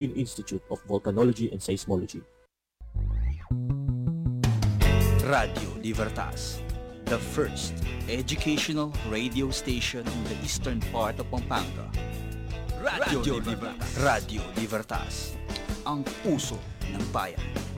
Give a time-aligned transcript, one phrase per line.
[0.00, 2.22] Institute of Volcanology and Seismology.
[5.28, 6.62] Radio Libertas,
[7.04, 7.74] the first
[8.08, 11.90] educational radio station in the eastern part of Pampanga.
[12.80, 13.98] Radio, Libertas.
[14.00, 15.36] Radio Libertas,
[15.84, 16.56] ang puso
[16.88, 17.69] ng bayan.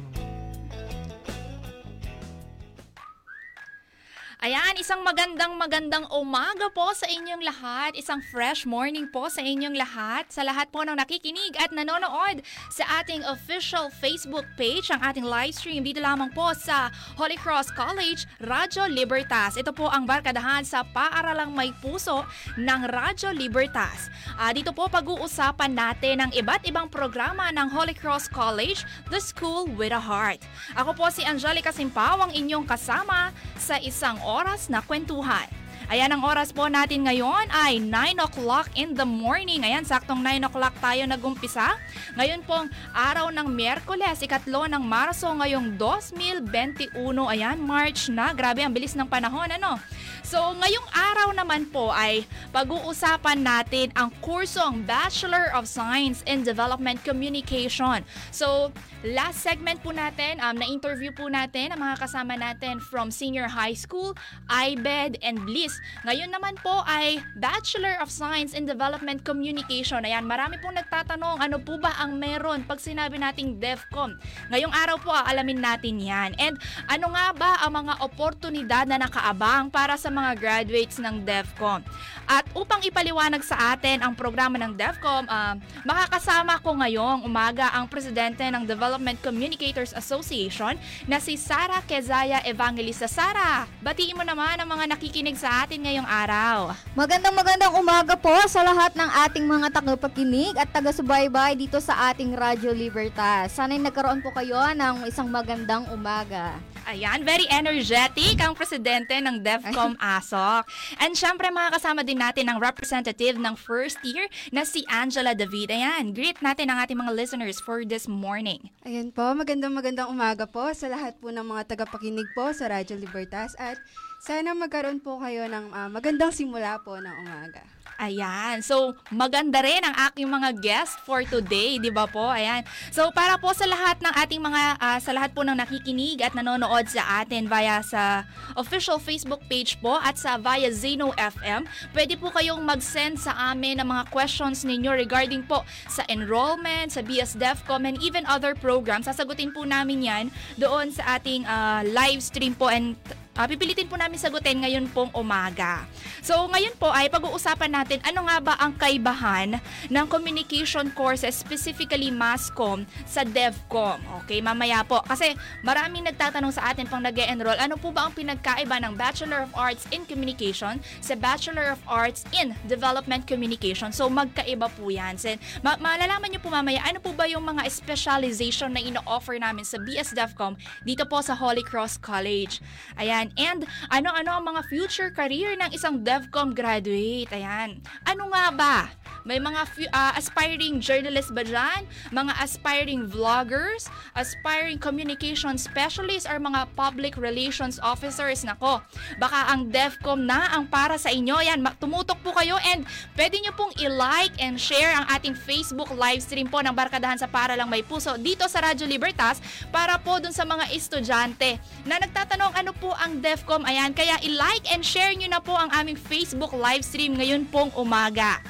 [4.43, 7.95] Ayan, isang magandang magandang umaga po sa inyong lahat.
[7.95, 10.27] Isang fresh morning po sa inyong lahat.
[10.35, 15.55] Sa lahat po ng nakikinig at nanonood sa ating official Facebook page, ang ating live
[15.55, 19.55] stream dito lamang po sa Holy Cross College, Radyo Libertas.
[19.55, 22.27] Ito po ang barkadahan sa Paaralang May Puso
[22.59, 24.11] ng Radyo Libertas.
[24.35, 29.71] Ah, dito po pag-uusapan natin ang iba't ibang programa ng Holy Cross College, The School
[29.79, 30.43] with a Heart.
[30.75, 35.45] Ako po si Angelica Simpaw, ang inyong kasama sa isang oras na kwentuhan.
[35.93, 39.61] Ayan, ang oras po natin ngayon ay 9 o'clock in the morning.
[39.61, 41.77] Ayan, saktong 9 o'clock tayo nagumpisa.
[42.17, 46.97] Ngayon pong araw ng Miyerkules, ikatlo ng Marso, ngayong 2021.
[47.29, 48.33] Ayan, March na.
[48.33, 49.77] Grabe, ang bilis ng panahon, ano?
[50.25, 52.25] So, ngayong araw naman po ay
[52.57, 58.01] pag-uusapan natin ang kursong Bachelor of Science in Development Communication.
[58.33, 63.51] So, last segment po natin, um, na-interview po natin ang mga kasama natin from senior
[63.51, 64.15] high school,
[64.47, 65.75] IBED, and Bliss.
[66.07, 70.07] Ngayon naman po ay Bachelor of Science in Development Communication.
[70.07, 74.15] Ayan, marami pong nagtatanong, ano po ba ang meron pag sinabi nating DEFCOM?
[74.55, 76.31] Ngayong araw po, alamin natin yan.
[76.39, 76.55] And
[76.87, 81.83] ano nga ba ang mga oportunidad na nakaabang para sa mga graduates ng DEFCOM?
[82.31, 87.91] At upang ipaliwanag sa atin ang programa ng DEFCOM, uh, makakasama ko ngayong umaga ang
[87.91, 88.92] presidente ng Development
[89.23, 90.77] Communicators Association
[91.09, 93.09] na si Sara Kezaya Evangelista.
[93.09, 96.77] Sara, batiin mo naman ang mga nakikinig sa atin ngayong araw.
[96.93, 102.35] Magandang magandang umaga po sa lahat ng ating mga tagapakinig at taga-subaybay dito sa ating
[102.35, 103.55] Radyo Libertas.
[103.55, 106.59] Sana'y nagkaroon po kayo ng isang magandang umaga.
[106.83, 110.67] Ayan, very energetic ang presidente ng DEFCOM ASOC.
[110.99, 115.71] And syempre makakasama din natin ang representative ng first year na si Angela David.
[115.71, 118.75] Ayan, greet natin ang ating mga listeners for this morning.
[118.83, 122.99] Ayan po, magandang magandang umaga po sa lahat po ng mga tagapakinig po sa Radyo
[122.99, 123.79] Libertas at
[124.19, 127.63] sana magkaroon po kayo ng uh, magandang simula po ng umaga.
[128.03, 128.59] Ayan.
[128.67, 132.35] So, maganda rin ang aking mga guest for today, 'di ba po?
[132.35, 132.67] Ayan.
[132.91, 136.35] So, para po sa lahat ng ating mga uh, sa lahat po ng nakikinig at
[136.35, 138.27] nanonood sa atin via sa
[138.59, 141.63] official Facebook page po at sa via Zeno FM,
[141.95, 147.07] pwede po kayong mag-send sa amin ng mga questions ninyo regarding po sa enrollment, sa
[147.07, 149.07] BS DevCom and even other programs.
[149.07, 150.25] Sasagutin po namin 'yan
[150.59, 152.99] doon sa ating uh, live stream po and
[153.33, 155.89] Uh, pipilitin po namin sagutin ngayon pong umaga.
[156.21, 159.57] So ngayon po ay pag-uusapan natin ano nga ba ang kaibahan
[159.89, 164.05] ng communication courses, specifically MASCOM sa DevCom.
[164.23, 165.01] Okay, mamaya po.
[165.09, 165.33] Kasi
[165.65, 169.53] maraming nagtatanong sa atin pang nag enroll ano po ba ang pinagkaiba ng Bachelor of
[169.57, 173.97] Arts in Communication sa Bachelor of Arts in Development Communication.
[173.97, 175.17] So magkaiba po yan.
[175.17, 175.33] So,
[175.65, 179.81] ma- malalaman nyo po mamaya ano po ba yung mga specialization na ino-offer namin sa
[179.81, 180.53] BS DevCom
[180.85, 182.61] dito po sa Holy Cross College.
[183.01, 183.22] Ayan.
[183.37, 187.31] And ano-ano ang mga future career ng isang DevCom graduate.
[187.31, 187.79] Ayan.
[188.09, 188.77] Ano nga ba?
[189.23, 189.63] May mga
[189.95, 191.87] uh, aspiring journalist ba dyan?
[192.11, 193.87] Mga aspiring vloggers?
[194.19, 196.27] Aspiring communication specialists?
[196.27, 198.43] Or mga public relations officers?
[198.43, 198.83] Nako,
[199.23, 201.39] baka ang DevCom na ang para sa inyo.
[201.39, 202.83] Yan, tumutok po kayo and
[203.15, 207.31] pwede nyo pong i-like and share ang ating Facebook live stream po ng Barkadahan sa
[207.31, 209.39] Para Lang May Puso dito sa Radyo Libertas
[209.71, 213.67] para po dun sa mga estudyante na nagtatanong ano po ang DevCom.
[213.67, 217.69] Ayan, kaya i-like and share nyo na po ang aming Facebook live stream ngayon pong
[217.77, 218.41] umaga.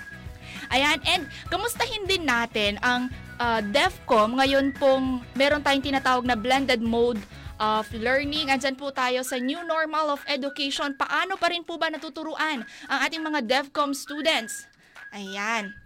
[0.71, 3.11] Ayan, and kamustahin din natin ang
[3.43, 4.39] uh, DEFCOM.
[4.39, 7.19] Ngayon pong meron tayong tinatawag na blended mode
[7.59, 8.49] of learning.
[8.49, 10.95] Andyan po tayo sa new normal of education.
[10.95, 14.71] Paano pa rin po ba natuturuan ang ating mga DEFCOM students?
[15.13, 15.82] Ayan.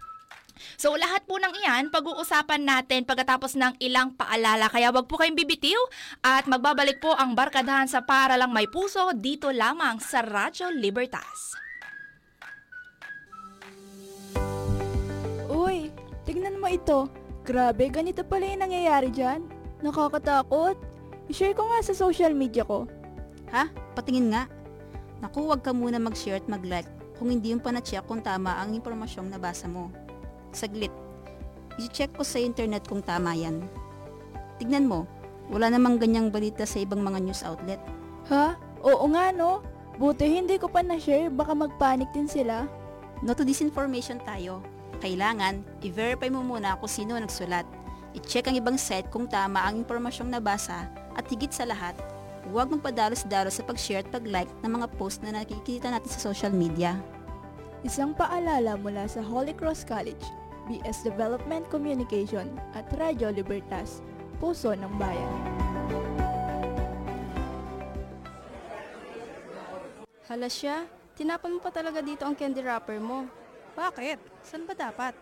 [0.75, 4.67] So lahat po ng iyan, pag-uusapan natin pagkatapos ng ilang paalala.
[4.67, 5.79] Kaya wag po kayong bibitiw
[6.25, 11.57] at magbabalik po ang barkadahan sa Para Lang May Puso dito lamang sa Radyo Libertas.
[15.47, 15.89] Uy,
[16.27, 17.07] tignan mo ito.
[17.47, 19.47] Grabe, ganito pala yung nangyayari dyan.
[19.79, 20.75] Nakakatakot.
[21.31, 22.87] I-share ko nga sa social media ko.
[23.55, 23.71] Ha?
[23.95, 24.43] Patingin nga.
[25.23, 26.87] Naku, wag ka muna mag-share at mag-like
[27.17, 29.89] kung hindi yung pa-check kung tama ang impormasyong nabasa mo.
[30.57, 30.89] Saglit.
[31.77, 33.61] I-check ko sa internet kung tama yan.
[34.57, 35.05] Tignan mo,
[35.53, 37.77] wala namang ganyang balita sa ibang mga news outlet.
[38.33, 38.57] Ha?
[38.81, 39.61] Oo nga no.
[40.01, 42.65] Buti hindi ko pa na-share, baka mag-panic din sila.
[43.21, 44.65] No to disinformation tayo.
[44.97, 47.65] Kailangan, i-verify mo muna kung sino nagsulat
[48.17, 51.93] I-check ang ibang site kung tama ang impormasyong nabasa at higit sa lahat,
[52.49, 56.97] huwag magpadalos-dalos sa pag-share at pag-like ng mga post na nakikita natin sa social media.
[57.85, 60.25] Isang paalala mula sa Holy Cross College,
[60.67, 64.03] BS Development Communication at Radyo Libertas,
[64.37, 65.35] Puso ng Bayan.
[70.27, 70.83] Hala siya,
[71.15, 73.31] tinapon mo pa talaga dito ang candy wrapper mo.
[73.79, 74.19] Bakit?
[74.43, 75.15] San ba dapat?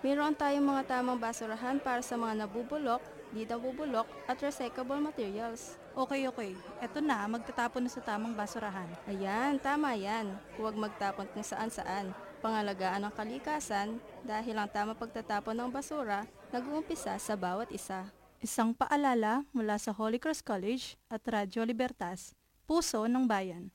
[0.00, 3.04] Mayroon tayong mga tamang basurahan para sa mga nabubulok,
[3.36, 5.76] di nabubulok, at recyclable materials.
[5.96, 6.52] Okay, okay.
[6.80, 8.88] Eto na, magtatapon na sa tamang basurahan.
[9.08, 10.36] Ayan, tama yan.
[10.60, 12.12] Huwag magtapon kung saan-saan.
[12.46, 16.22] Pangalagaan ang kalikasan dahil ang tamang pagtatapon ng basura
[16.54, 18.06] nag-uumpisa sa bawat isa.
[18.38, 23.74] Isang paalala mula sa Holy Cross College at Radyo Libertas, Puso ng Bayan.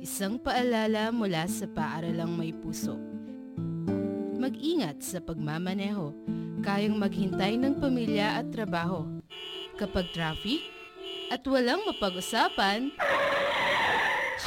[0.00, 2.96] Isang paalala mula sa paaralang may puso.
[4.40, 6.16] Mag-ingat sa pagmamaneho.
[6.64, 9.04] Kayang maghintay ng pamilya at trabaho.
[9.76, 10.64] Kapag traffic
[11.28, 12.88] at walang mapag-usapan,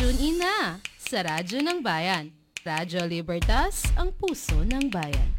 [0.01, 2.34] tune in na sa Radyo ng Bayan.
[2.65, 5.34] Radyo Libertas, ang puso ng bayan.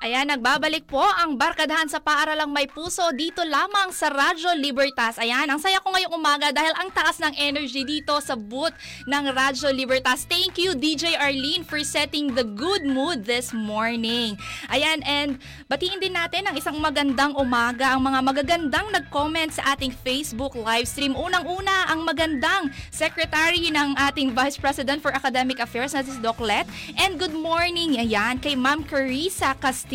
[0.00, 5.20] Ayan, nagbabalik po ang Barkadahan sa Paaralang May Puso dito lamang sa Radyo Libertas.
[5.20, 8.72] Ayan, ang saya ko ngayong umaga dahil ang taas ng energy dito sa booth
[9.04, 10.24] ng Radyo Libertas.
[10.24, 14.40] Thank you, DJ Arlene, for setting the good mood this morning.
[14.72, 15.36] Ayan, and
[15.68, 20.88] batiin din natin ang isang magandang umaga, ang mga magagandang nag-comment sa ating Facebook live
[20.88, 21.12] stream.
[21.12, 26.64] Unang-una, ang magandang secretary ng ating Vice President for Academic Affairs na si Doc Let.
[26.96, 29.89] And good morning, ayan, kay Ma'am Carissa Castillo.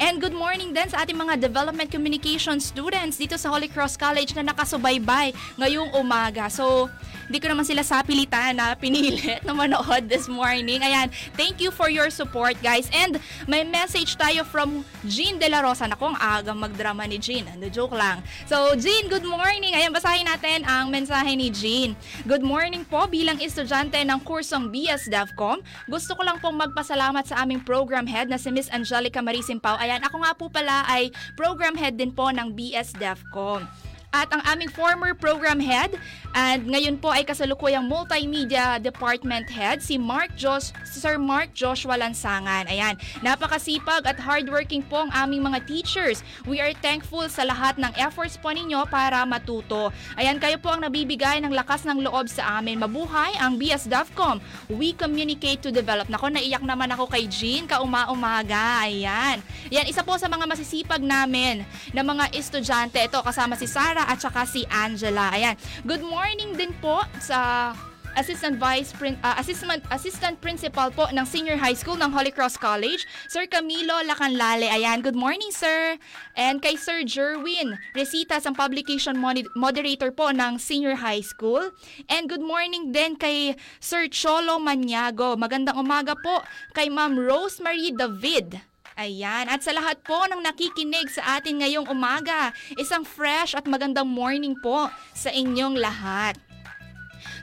[0.00, 4.32] And good morning din sa ating mga Development Communication students dito sa Holy Cross College
[4.32, 6.48] na nakasubaybay ngayong umaga.
[6.48, 6.88] So,
[7.28, 10.80] hindi ko naman sila sapilitan na pinilit na manood this morning.
[10.80, 12.88] Ayan, thank you for your support guys.
[12.94, 15.84] And may message tayo from Jean De La Rosa.
[15.84, 17.44] Naku, ang agang magdrama ni Jean.
[17.52, 18.22] Ano, joke lang.
[18.48, 19.76] So, Jean, good morning.
[19.76, 21.98] Ayan, basahin natin ang mensahe ni Jean.
[22.24, 25.60] Good morning po bilang estudyante ng kursong BS DevCom.
[25.90, 28.85] Gusto ko lang pong magpasalamat sa aming program head na si Miss Angelica
[29.22, 29.74] Marisimpao.
[29.76, 33.85] Ayan, ako nga po pala ay program head din po ng BS DevCom
[34.16, 35.92] at ang aming former program head
[36.32, 42.64] and ngayon po ay kasalukuyang multimedia department head si Mark Jos Sir Mark Joshua Lansangan.
[42.72, 46.24] Ayan, napakasipag at hardworking po ang aming mga teachers.
[46.48, 49.92] We are thankful sa lahat ng efforts po ninyo para matuto.
[50.16, 52.80] Ayan, kayo po ang nabibigay ng lakas ng loob sa amin.
[52.80, 54.40] Mabuhay ang BS DevCom.
[54.72, 56.08] We communicate to develop.
[56.08, 58.88] Nako, naiyak naman ako kay Jean kauma-umaga.
[58.88, 59.44] Ayan.
[59.68, 62.96] Yan, isa po sa mga masisipag namin na mga estudyante.
[62.96, 65.34] Ito, kasama si Sarah at saka si Angela.
[65.34, 65.58] Ayan.
[65.82, 67.74] Good morning din po sa
[68.16, 72.56] Assistant Vice Prin- uh, Assistant Assistant Principal po ng Senior High School ng Holy Cross
[72.56, 74.72] College, Sir Camilo Lacanlale.
[74.72, 76.00] Ayan, good morning sir.
[76.32, 81.76] And kay Sir Jerwin Resitas, ang publication mod- moderator po ng Senior High School.
[82.08, 83.52] And good morning din kay
[83.84, 85.36] Sir Cholo Maniago.
[85.36, 86.40] Magandang umaga po
[86.72, 88.64] kay Ma'am Rosemary David.
[88.96, 89.44] Ayan.
[89.52, 92.48] At sa lahat po ng nakikinig sa atin ngayong umaga,
[92.80, 96.40] isang fresh at magandang morning po sa inyong lahat.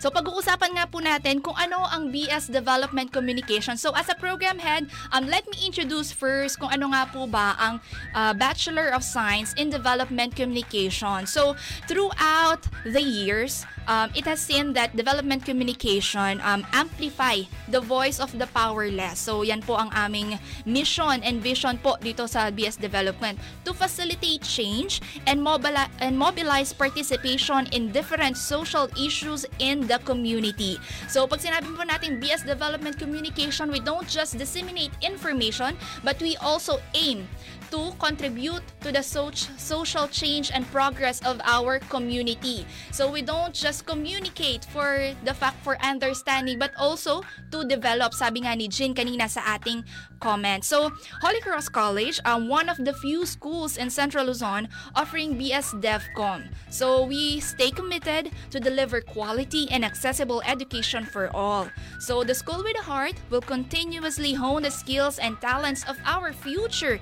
[0.04, 3.80] So pag-uusapan nga po natin kung ano ang BS Development Communication.
[3.80, 7.56] So as a program head, um, let me introduce first kung ano nga po ba
[7.56, 7.80] ang
[8.12, 11.24] uh, Bachelor of Science in Development Communication.
[11.24, 11.56] So
[11.88, 18.32] throughout the years, um, it has seen that development communication um, amplify the voice of
[18.38, 19.20] the powerless.
[19.20, 24.44] So yan po ang aming mission and vision po dito sa BS Development to facilitate
[24.44, 30.82] change and, mobili- and mobilize participation in different social issues in the community.
[31.06, 36.34] So pag sinabi po natin BS Development Communication, we don't just disseminate information, but we
[36.42, 37.30] also aim
[37.74, 42.70] to contribute to the so- social change and progress of our community.
[42.94, 48.46] So we don't just communicate for the fact for understanding but also to develop, sabi
[48.46, 49.82] nga ni Jin kanina sa ating
[50.22, 50.64] comment.
[50.64, 55.74] So Holy Cross College, um, one of the few schools in Central Luzon offering BS
[55.82, 56.54] DevCom.
[56.70, 61.68] So we stay committed to deliver quality and accessible education for all.
[62.00, 66.32] So the School with a Heart will continuously hone the skills and talents of our
[66.32, 67.02] future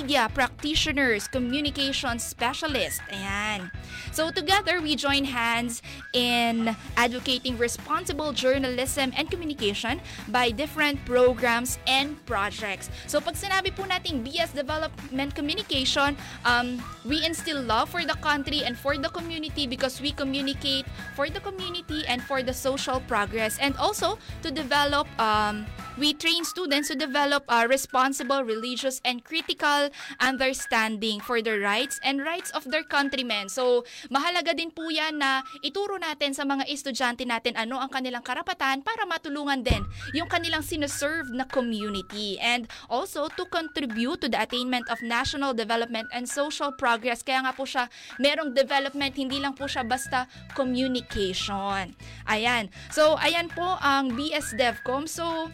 [0.00, 3.04] media practitioners, communication specialists.
[3.12, 3.68] Ayan.
[4.16, 5.84] So together, we join hands
[6.16, 10.00] in advocating responsible journalism and communication
[10.32, 12.88] by different programs and projects.
[13.12, 16.16] So pag sinabi po natin BS Development Communication,
[16.48, 21.28] um, we instill love for the country and for the community because we communicate for
[21.28, 25.68] the community and for the social progress and also to develop um,
[26.00, 32.24] we train students to develop a responsible, religious, and critical understanding for the rights and
[32.24, 33.52] rights of their countrymen.
[33.52, 38.24] So, mahalaga din po yan na ituro natin sa mga estudyante natin ano ang kanilang
[38.24, 39.84] karapatan para matulungan din
[40.16, 46.08] yung kanilang sineserve na community and also to contribute to the attainment of national development
[46.16, 47.20] and social progress.
[47.20, 50.24] Kaya nga po siya, merong development, hindi lang po siya basta
[50.56, 51.92] communication.
[52.24, 52.72] Ayan.
[52.88, 55.04] So, ayan po ang BS DevCom.
[55.04, 55.52] So,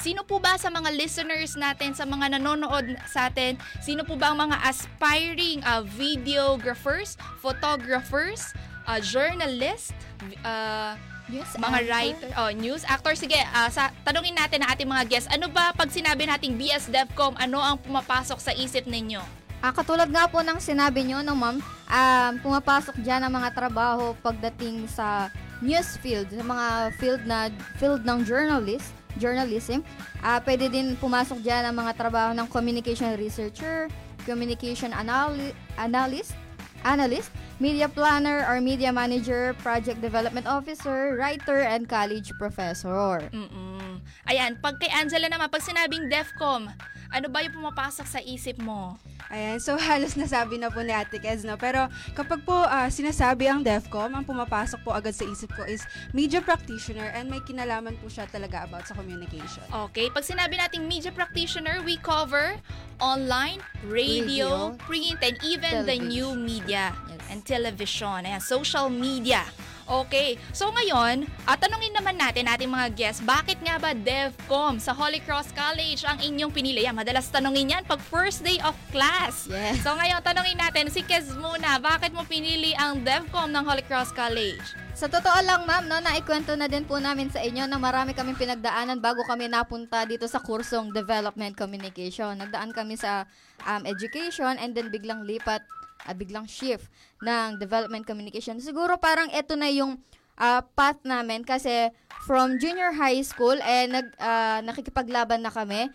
[0.00, 4.32] Sino po ba sa mga listeners natin, sa mga nanonood sa atin, sino po ba
[4.32, 8.56] ang mga aspiring uh, videographers, photographers,
[8.88, 9.92] uh, journalist,
[10.40, 10.96] uh,
[11.30, 13.14] Yes, mga writer, oh, news actor.
[13.14, 15.30] Sige, uh, sa, tanungin natin ang ating mga guests.
[15.30, 19.22] Ano ba pag sinabi nating BS DevCom, ano ang pumapasok sa isip ninyo?
[19.62, 24.10] Ah, katulad nga po ng sinabi nyo, no, ma'am, um, pumapasok dyan ang mga trabaho
[24.26, 25.30] pagdating sa
[25.62, 26.66] news field, sa mga
[26.98, 27.46] field na
[27.78, 29.82] field ng journalist, journalism.
[30.20, 33.90] Ah, pwede din pumasok dyan ang mga trabaho ng communication researcher,
[34.28, 36.36] communication anali- analyst,
[36.84, 43.20] analyst, media planner or media manager, project development officer, writer, and college professor.
[43.30, 44.00] Mm-mm.
[44.26, 46.72] Ayan, pag kay Angela naman, pag sinabing DEFCOM,
[47.10, 48.96] ano ba yung pumapasok sa isip mo?
[49.28, 51.54] Ayan, so halos nasabi na po ni Ate Kez, no?
[51.54, 51.86] Pero
[52.16, 56.40] kapag po ah, sinasabi ang DEFCOM, ang pumapasok po agad sa isip ko is media
[56.40, 59.62] practitioner and may kinalaman po siya talaga about sa communication.
[59.90, 62.56] Okay, pag sinabi nating media practitioner, we cover
[62.98, 66.08] online, radio, Radio, print, and even the television.
[66.08, 67.22] new media Yes.
[67.28, 68.22] and television.
[68.22, 69.42] Ayan, social media.
[69.90, 74.94] Okay, so ngayon, at tanungin naman natin ating mga guests, bakit nga ba DevCom sa
[74.94, 76.86] Holy Cross College ang inyong pinili?
[76.86, 79.50] Yan, madalas tanungin yan pag first day of class.
[79.50, 79.82] Yes.
[79.82, 84.14] So ngayon, tanungin natin, si Kez muna, bakit mo pinili ang DevCom ng Holy Cross
[84.14, 84.62] College?
[84.94, 88.38] Sa totoo lang, ma'am, no, naikwento na din po namin sa inyo na marami kaming
[88.38, 92.38] pinagdaanan bago kami napunta dito sa kursong Development Communication.
[92.38, 93.26] Nagdaan kami sa
[93.66, 95.66] um, education and then biglang lipat,
[96.10, 96.90] ah, biglang shift
[97.22, 98.58] ng Development Communication.
[98.58, 100.02] Siguro parang ito na yung
[100.34, 101.94] ah, path namin kasi
[102.26, 105.86] from junior high school eh nag ah, nakikipaglaban na kami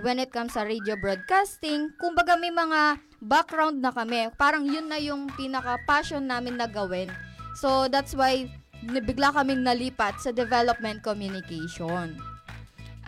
[0.00, 1.92] when it comes sa radio broadcasting.
[2.00, 4.30] Kumbaga may mga background na kami.
[4.38, 7.10] Parang yun na yung pinaka passion namin na gawin.
[7.58, 8.46] So that's why
[8.86, 12.14] bigla kaming nalipat sa development communication.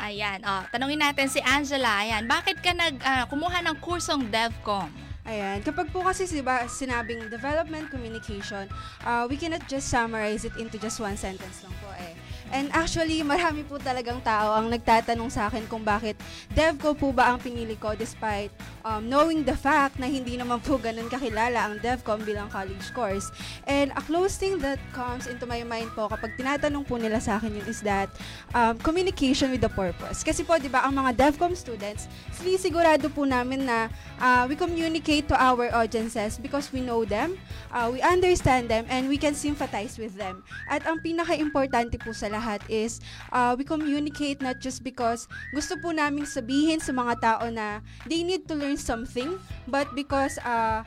[0.00, 2.00] Ayan, oh, tanungin natin si Angela.
[2.00, 4.88] Ayan, bakit ka nag ah, kumuha ng kursong DevCom?
[5.30, 8.66] Ayan, kapag po kasi diba, sinabing development communication,
[9.06, 12.18] uh, we cannot just summarize it into just one sentence lang po eh.
[12.50, 16.18] And actually, marami po talagang tao ang nagtatanong sa akin kung bakit
[16.50, 18.50] DevCo po ba ang pinili ko despite
[18.82, 23.30] um, knowing the fact na hindi naman po ganun kakilala ang DevCom bilang college course.
[23.70, 27.38] And a close thing that comes into my mind po kapag tinatanong po nila sa
[27.38, 28.10] akin yun is that
[28.50, 30.26] um, communication with the purpose.
[30.26, 33.86] Kasi po, di ba, ang mga DevCom students, sinisigurado po namin na
[34.20, 37.40] uh, we communicate to our audiences because we know them,
[37.72, 40.44] uh, we understand them, and we can sympathize with them.
[40.68, 43.00] At ang pinaka-importante po sa lahat is
[43.32, 48.22] uh, we communicate not just because gusto po naming sabihin sa mga tao na they
[48.22, 50.84] need to learn something, but because uh,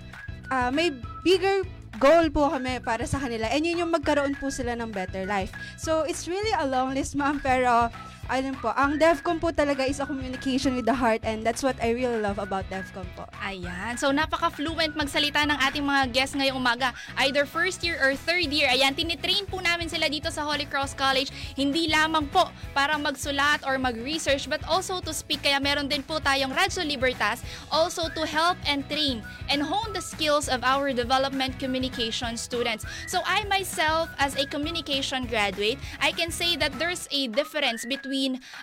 [0.54, 0.94] uh, may
[1.26, 1.66] bigger
[2.02, 3.46] goal po kami para sa kanila.
[3.50, 5.54] And yun yung magkaroon po sila ng better life.
[5.78, 7.94] So, it's really a long list, ma'am, pero
[8.32, 11.76] ayun po, ang DevCom po talaga is a communication with the heart and that's what
[11.84, 13.28] I really love about DevCom po.
[13.44, 14.00] Ayan.
[14.00, 16.96] So, napaka-fluent magsalita ng ating mga guests ngayong umaga.
[17.20, 18.72] Either first year or third year.
[18.72, 21.30] Ayan, tinitrain po namin sila dito sa Holy Cross College.
[21.60, 25.44] Hindi lamang po para magsulat or mag-research but also to speak.
[25.44, 29.20] Kaya meron din po tayong Radyo Libertas also to help and train
[29.52, 32.88] and hone the skills of our development communication students.
[33.12, 38.14] So, I myself, as a communication graduate, I can say that there's a difference between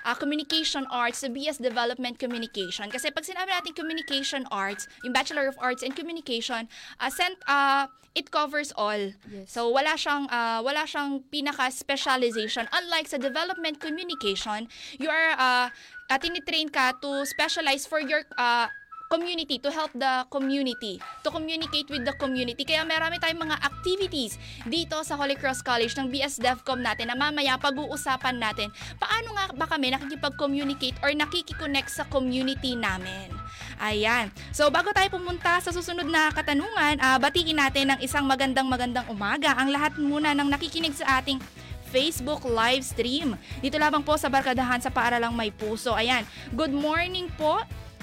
[0.05, 2.89] uh, communication arts sa BS Development Communication.
[2.89, 6.69] Kasi pag sinabi natin communication arts, yung Bachelor of Arts in Communication,
[7.01, 9.15] uh, sent, uh, it covers all.
[9.31, 9.47] Yes.
[9.47, 14.67] So wala siyang uh, wala siyang pinaka specialization unlike sa development communication,
[14.99, 15.67] you are uh,
[16.11, 18.67] uh, tinitrain ka to specialize for your uh,
[19.11, 22.63] community, to help the community, to communicate with the community.
[22.63, 27.19] Kaya marami tayong mga activities dito sa Holy Cross College ng BS DevCom natin na
[27.19, 28.71] mamaya pag-uusapan natin
[29.03, 33.35] paano nga ba kami nakikipag-communicate or nakikiconnect sa community namin.
[33.83, 34.31] Ayan.
[34.55, 39.11] So bago tayo pumunta sa susunod na katanungan, ah, batiin natin ng isang magandang magandang
[39.11, 41.43] umaga ang lahat muna ng nakikinig sa ating
[41.91, 43.35] Facebook live stream.
[43.59, 45.99] Dito lamang po sa Barkadahan sa Paaralang May Puso.
[45.99, 46.23] Ayan.
[46.55, 47.59] Good morning po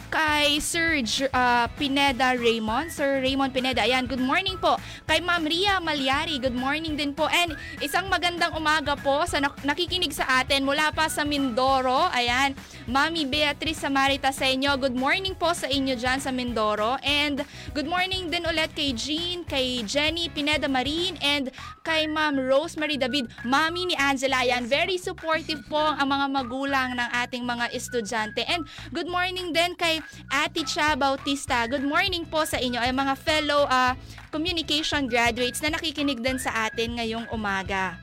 [0.08, 1.04] kay Sir
[1.36, 2.92] ah, Pineda Raymond.
[2.92, 4.80] Sir Raymond Pineda, ayan, good morning po.
[5.04, 7.28] Kay Ma'am Ria Malyari, good morning din po.
[7.28, 12.08] And isang magandang umaga po sa nak- nakikinig sa atin mula pa sa Mindoro.
[12.16, 12.56] Ayan,
[12.88, 14.80] Mami Beatrice Samarita sa inyo.
[14.80, 16.96] Good morning po sa inyo dyan sa Mindoro.
[17.04, 17.44] And
[17.76, 21.52] good morning din ulit kay Jean, kay Jenny Pineda Marin, and
[21.84, 23.28] kay Ma'am Rosemary David.
[23.44, 28.48] Mami ni Angela, ayan, very supportive po ang mga magulang ng ating mga estudyante.
[28.48, 28.64] And
[28.96, 29.97] good morning din kay
[30.32, 31.66] Ate Cha Bautista.
[31.66, 33.94] Good morning po sa inyo ay mga fellow ah,
[34.34, 37.98] communication graduates na nakikinig din sa atin ngayong umaga.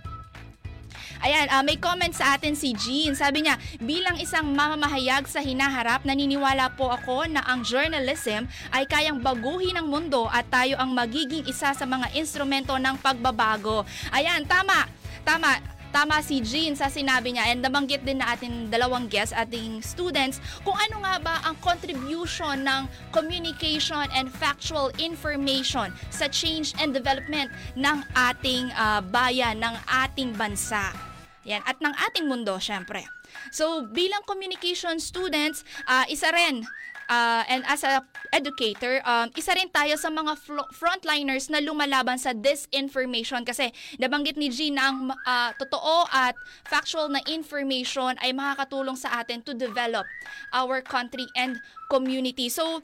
[1.24, 3.16] Ayan, ah, may comment sa atin si Jean.
[3.16, 9.24] Sabi niya, bilang isang mamamahayag sa hinaharap, naniniwala po ako na ang journalism ay kayang
[9.24, 13.88] baguhin ang mundo at tayo ang magiging isa sa mga instrumento ng pagbabago.
[14.12, 14.84] Ayan, tama.
[15.24, 15.73] Tama.
[15.94, 20.42] Tama si Jean sa sinabi niya and nabanggit din na ating dalawang guests, ating students,
[20.66, 27.46] kung ano nga ba ang contribution ng communication and factual information sa change and development
[27.78, 30.90] ng ating ah, bayan, ng ating bansa.
[31.46, 33.06] Yan, at ng ating mundo, syempre.
[33.54, 36.66] So, bilang communication students, ah, isa rin,
[37.08, 38.02] ah, and as a
[38.34, 43.70] educator, um, isa rin tayo sa mga flo- frontliners na lumalaban sa disinformation kasi
[44.00, 46.34] nabanggit ni Jean na ang ah, totoo at
[46.66, 50.04] factual na information ay makakatulong sa atin to develop
[50.52, 52.50] our country and community.
[52.50, 52.82] So,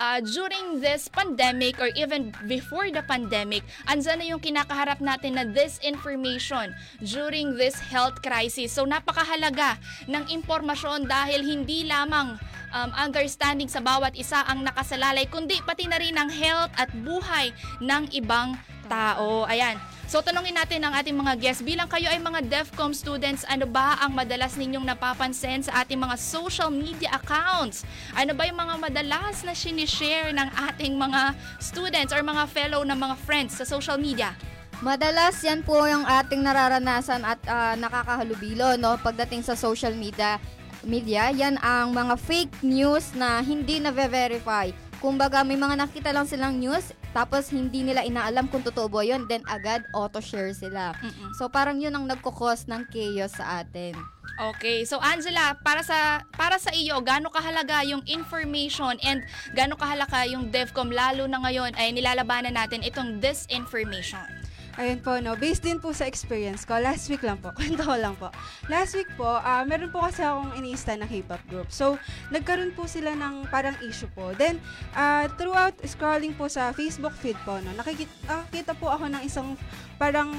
[0.00, 5.44] uh, during this pandemic or even before the pandemic, andyan na yung kinakaharap natin na
[5.44, 6.72] disinformation
[7.02, 8.72] during this health crisis.
[8.72, 9.76] So napakahalaga
[10.08, 12.40] ng impormasyon dahil hindi lamang
[12.72, 17.52] um, understanding sa bawat isa ang nakasalalay, kundi pati na rin ang health at buhay
[17.84, 18.56] ng ibang
[18.92, 19.48] tao.
[19.48, 19.80] Ayan.
[20.12, 23.96] So tanungin natin ang ating mga guests, bilang kayo ay mga DEFCOM students, ano ba
[23.96, 27.88] ang madalas ninyong napapansin sa ating mga social media accounts?
[28.12, 31.32] Ano ba yung mga madalas na sinishare ng ating mga
[31.64, 34.36] students or mga fellow na mga friends sa social media?
[34.84, 40.36] Madalas yan po yung ating nararanasan at ah, nakakahalubilo no pagdating sa social media.
[40.84, 44.68] Media, yan ang mga fake news na hindi na verify.
[45.00, 49.28] Kumbaga may mga nakita lang silang news tapos hindi nila inaalam kung totoo ba yun
[49.28, 50.96] then agad auto-share sila.
[51.36, 53.94] So parang yun ang nagkukos ng chaos sa atin.
[54.40, 59.20] Okay, so Angela, para sa para sa iyo, gaano kahalaga yung information and
[59.52, 64.41] gaano kahalaga yung DevCom lalo na ngayon ay nilalabanan natin itong disinformation.
[64.80, 65.36] Ayun po, no.
[65.36, 68.32] Based din po sa experience ko, last week lang po, kwento ko lang po.
[68.72, 71.68] Last week po, ah, meron po kasi akong iniista na K-pop group.
[71.68, 72.00] So,
[72.32, 74.32] nagkaroon po sila ng parang issue po.
[74.32, 74.56] Then,
[74.96, 79.60] ah, throughout scrolling po sa Facebook feed po, no, nakikita, nakakita po ako ng isang
[80.00, 80.34] parang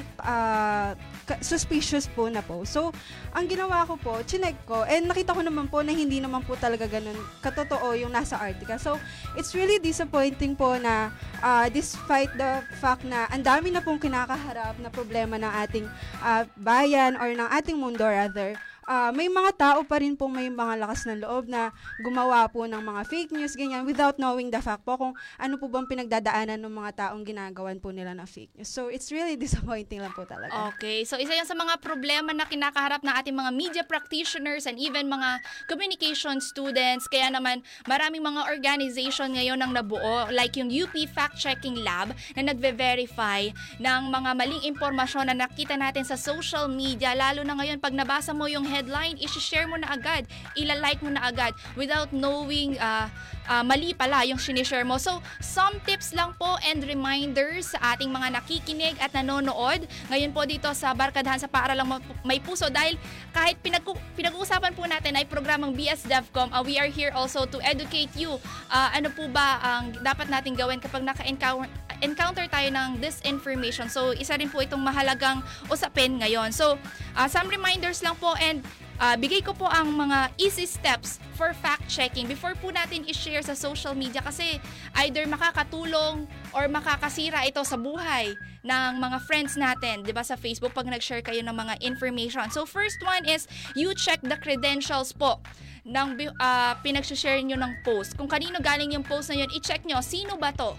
[1.23, 2.67] ka- suspicious po na po.
[2.67, 2.91] So,
[3.31, 6.59] ang ginawa ko po, chinek ko, and nakita ko naman po na hindi naman po
[6.59, 8.75] talaga ganun katotoo yung nasa article.
[8.75, 8.99] So,
[9.39, 14.79] it's really disappointing po na uh, despite the fact na ang dami na pong kinakaharap
[14.79, 15.85] na problema ng ating
[16.23, 18.55] ah, bayan or ng ating mundo rather,
[18.87, 22.65] ah, may mga tao pa rin pong may mga lakas ng loob na gumawa po
[22.67, 26.59] ng mga fake news, ganyan, without knowing the fact po kung ano po bang pinagdadaanan
[26.59, 28.69] ng mga taong ginagawan po nila ng fake news.
[28.69, 30.73] So, it's really disappointing lang po talaga.
[30.75, 34.79] Okay, so isa yan sa mga problema na kinakaharap ng ating mga media practitioners and
[34.79, 37.07] even mga communication students.
[37.07, 42.41] Kaya naman maraming mga organization ngayon ang nabuo like yung UP Fact Checking Lab na
[42.51, 47.13] nagve-verify ng mga maling impormasyon na nakita natin sa social media.
[47.13, 50.25] Lalo na ngayon pag nabasa mo yung headline, isi-share mo na agad,
[50.57, 53.05] ilalike mo na agad without knowing ah,
[53.45, 54.97] ah, mali pala yung sinishare mo.
[54.97, 59.85] So, some tips lang po and reminders sa ating mga nakikinig at nanonood.
[60.09, 62.97] Ngayon po dito sa Barkadahan sa Paaralang Ma- May Puso dahil
[63.29, 63.85] kahit pinag
[64.17, 68.41] pinag-uusapan po natin ay programang BS DevCom, ah, we are here also to educate you.
[68.73, 71.69] Ah, ano po ba ang dapat natin gawin kapag naka-encounter
[72.03, 73.87] encounter tayo ng disinformation.
[73.87, 76.51] So, isa rin po itong mahalagang usapin ngayon.
[76.51, 76.75] So,
[77.15, 78.61] ah, some reminders lang po and
[79.01, 83.57] Ah, bigay ko po ang mga easy steps for fact-checking before po natin i-share sa
[83.57, 84.61] social media kasi
[85.01, 90.77] either makakatulong or makakasira ito sa buhay ng mga friends natin, 'di ba sa Facebook
[90.77, 92.45] pag nag-share kayo ng mga information.
[92.53, 95.41] So first one is you check the credentials po
[95.83, 98.13] ng ah, pinag-share nyo ng post.
[98.13, 100.77] Kung kanino galing yung post na yun, i-check nyo, sino ba to?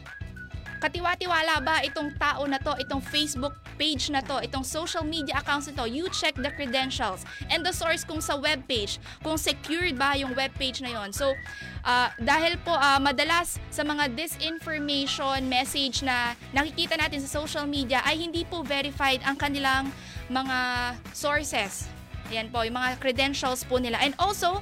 [0.84, 5.64] Katiwa-tiwala ba itong tao na to, itong Facebook page na to, itong social media accounts
[5.64, 9.96] na to, you check the credentials and the source kung sa web page, kung secured
[9.96, 11.08] ba yung web page na yon.
[11.08, 11.32] So,
[11.88, 18.04] ah, dahil po ah, madalas sa mga disinformation message na nakikita natin sa social media
[18.04, 19.88] ay hindi po verified ang kanilang
[20.28, 20.58] mga
[21.16, 21.88] sources.
[22.28, 24.04] Ayan po, yung mga credentials po nila.
[24.04, 24.60] And also,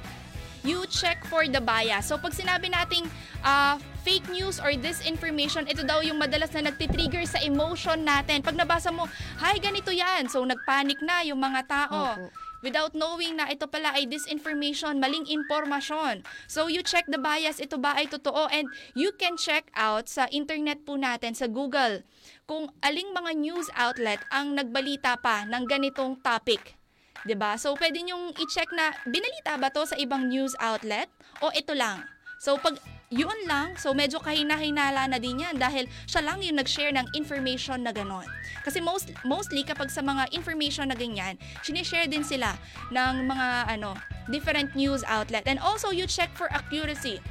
[0.63, 2.09] you check for the bias.
[2.09, 3.07] So pag sinabi nating
[3.43, 8.43] uh, fake news or disinformation, ito daw yung madalas na nagtitrigger sa emotion natin.
[8.43, 9.07] Pag nabasa mo,
[9.39, 10.31] hi, ganito yan.
[10.31, 12.17] So nagpanic na yung mga tao.
[12.17, 12.27] Opo.
[12.63, 16.23] Without knowing na ito pala ay disinformation, maling impormasyon.
[16.47, 18.47] So you check the bias, ito ba ay totoo?
[18.47, 22.07] And you can check out sa internet po natin, sa Google,
[22.47, 26.79] kung aling mga news outlet ang nagbalita pa ng ganitong topic.
[27.23, 27.55] 'Di ba?
[27.55, 31.07] So pwede nyong i-check na binalita ba to sa ibang news outlet
[31.39, 32.03] o ito lang.
[32.43, 32.75] So pag
[33.13, 37.85] yun lang, so medyo kahina-hinala na din yan dahil siya lang yung nag-share ng information
[37.85, 38.25] na ganon.
[38.65, 42.57] Kasi most, mostly kapag sa mga information na ganyan, sinishare din sila
[42.89, 43.93] ng mga ano,
[44.33, 45.45] different news outlet.
[45.45, 47.21] And also you check for accuracy.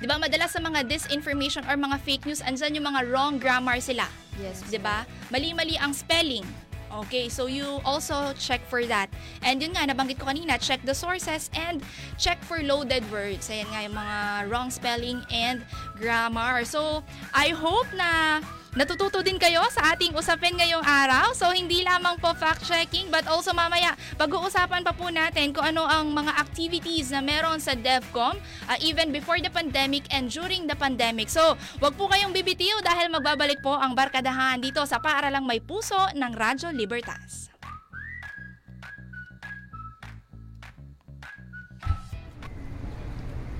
[0.00, 3.84] 'Di ba madalas sa mga disinformation or mga fake news, andyan yung mga wrong grammar
[3.84, 4.08] sila.
[4.40, 4.64] Yes.
[4.64, 5.04] 'di ba?
[5.28, 6.69] Mali-mali ang spelling.
[6.90, 9.08] Okay, so you also check for that.
[9.46, 11.86] And yun nga, nabanggit ko kanina, check the sources and
[12.18, 13.46] check for loaded words.
[13.46, 14.18] Ayan nga, yung mga
[14.50, 15.62] wrong spelling and
[15.94, 16.66] grammar.
[16.66, 21.34] So, I hope na natututo din kayo sa ating usapin ngayong araw.
[21.34, 26.14] So, hindi lamang po fact-checking, but also mamaya, pag-uusapan pa po natin kung ano ang
[26.14, 31.26] mga activities na meron sa DevCom, uh, even before the pandemic and during the pandemic.
[31.26, 35.98] So, wag po kayong bibitiw dahil magbabalik po ang barkadahan dito sa Paaralang May Puso
[36.14, 37.50] ng Radyo Libertas.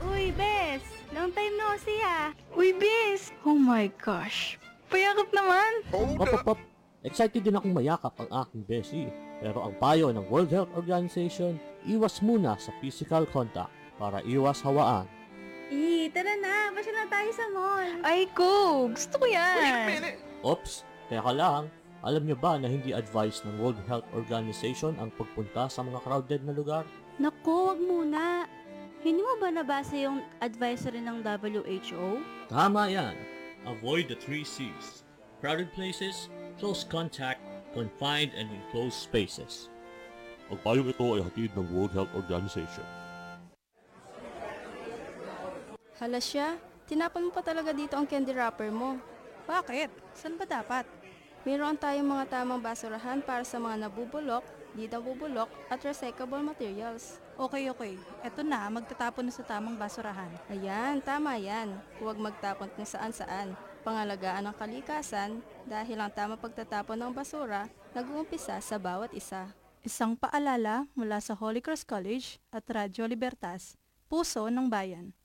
[0.07, 0.85] Uy, Bes!
[1.11, 2.31] Long time no see ah!
[2.55, 3.35] Uy, Bes!
[3.42, 4.60] Oh my gosh!
[4.90, 5.70] Payakap naman!
[5.88, 6.61] Pop, pop, pop.
[7.00, 9.05] Excited din akong mayakap ang aking beshi.
[9.40, 11.57] Pero ang payo ng World Health Organization,
[11.88, 15.09] iwas muna sa physical contact para iwas hawaan.
[15.70, 16.74] Eh, tara na!
[16.74, 17.88] Pasya na tayo sa mall!
[18.03, 18.85] Ay, ko!
[18.90, 20.18] Gusto ko yan!
[20.42, 21.70] Ops, teka lang.
[22.03, 26.40] Alam niyo ba na hindi advice ng World Health Organization ang pagpunta sa mga crowded
[26.42, 26.85] na lugar?
[27.22, 28.48] Naku, wag muna.
[29.00, 32.20] Hindi mo ba nabasa yung advisory ng WHO?
[32.53, 33.39] Tama yan.
[33.68, 35.05] Avoid the three C's.
[35.44, 37.44] Crowded places, close contact,
[37.77, 39.68] confined and enclosed spaces.
[40.49, 42.85] Ang payong ito ay hatid ng World Health Organization.
[46.01, 46.57] Hala siya,
[46.88, 48.96] tinapon mo pa talaga dito ang candy wrapper mo.
[49.44, 49.92] Bakit?
[50.16, 50.88] Saan ba dapat?
[51.44, 57.18] Mayroon tayong mga tamang basurahan para sa mga nabubulok, di nabubulok, at recyclable materials.
[57.40, 57.94] Okay, okay.
[58.20, 60.28] Eto na, magtatapon na sa tamang basurahan.
[60.52, 61.72] Ayan, tama yan.
[61.96, 63.56] Huwag magtapon kung saan-saan.
[63.80, 67.64] Pangalagaan ng kalikasan dahil ang tamang pagtatapon ng basura
[67.96, 69.50] nag-uumpisa sa bawat isa.
[69.80, 73.80] Isang paalala mula sa Holy Cross College at Radyo Libertas,
[74.12, 75.16] Puso ng Bayan.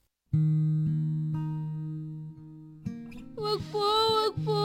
[3.36, 3.84] Wag po,
[4.16, 4.64] wag po.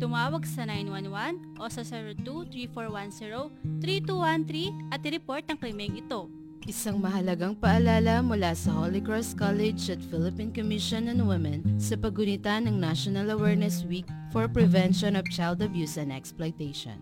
[0.00, 1.84] Tumawag sa 911 o sa
[2.64, 6.24] 02-3410-3213 at i-report ang krimeng ito.
[6.64, 12.64] Isang mahalagang paalala mula sa Holy Cross College at Philippine Commission on Women sa paggunita
[12.64, 16.96] ng National Awareness Week for Prevention of Child Abuse and Exploitation.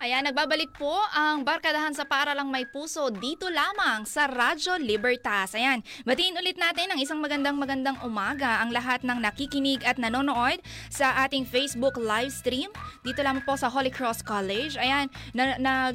[0.00, 5.52] Ayan, nagbabalik po ang Barkadahan sa Paralang May Puso dito lamang sa Radyo Libertas.
[5.52, 10.56] Ayan, batiin ulit natin ang isang magandang magandang umaga ang lahat ng nakikinig at nanonood
[10.88, 12.72] sa ating Facebook live stream
[13.04, 14.80] dito lamang po sa Holy Cross College.
[14.80, 15.92] Ayan, na, na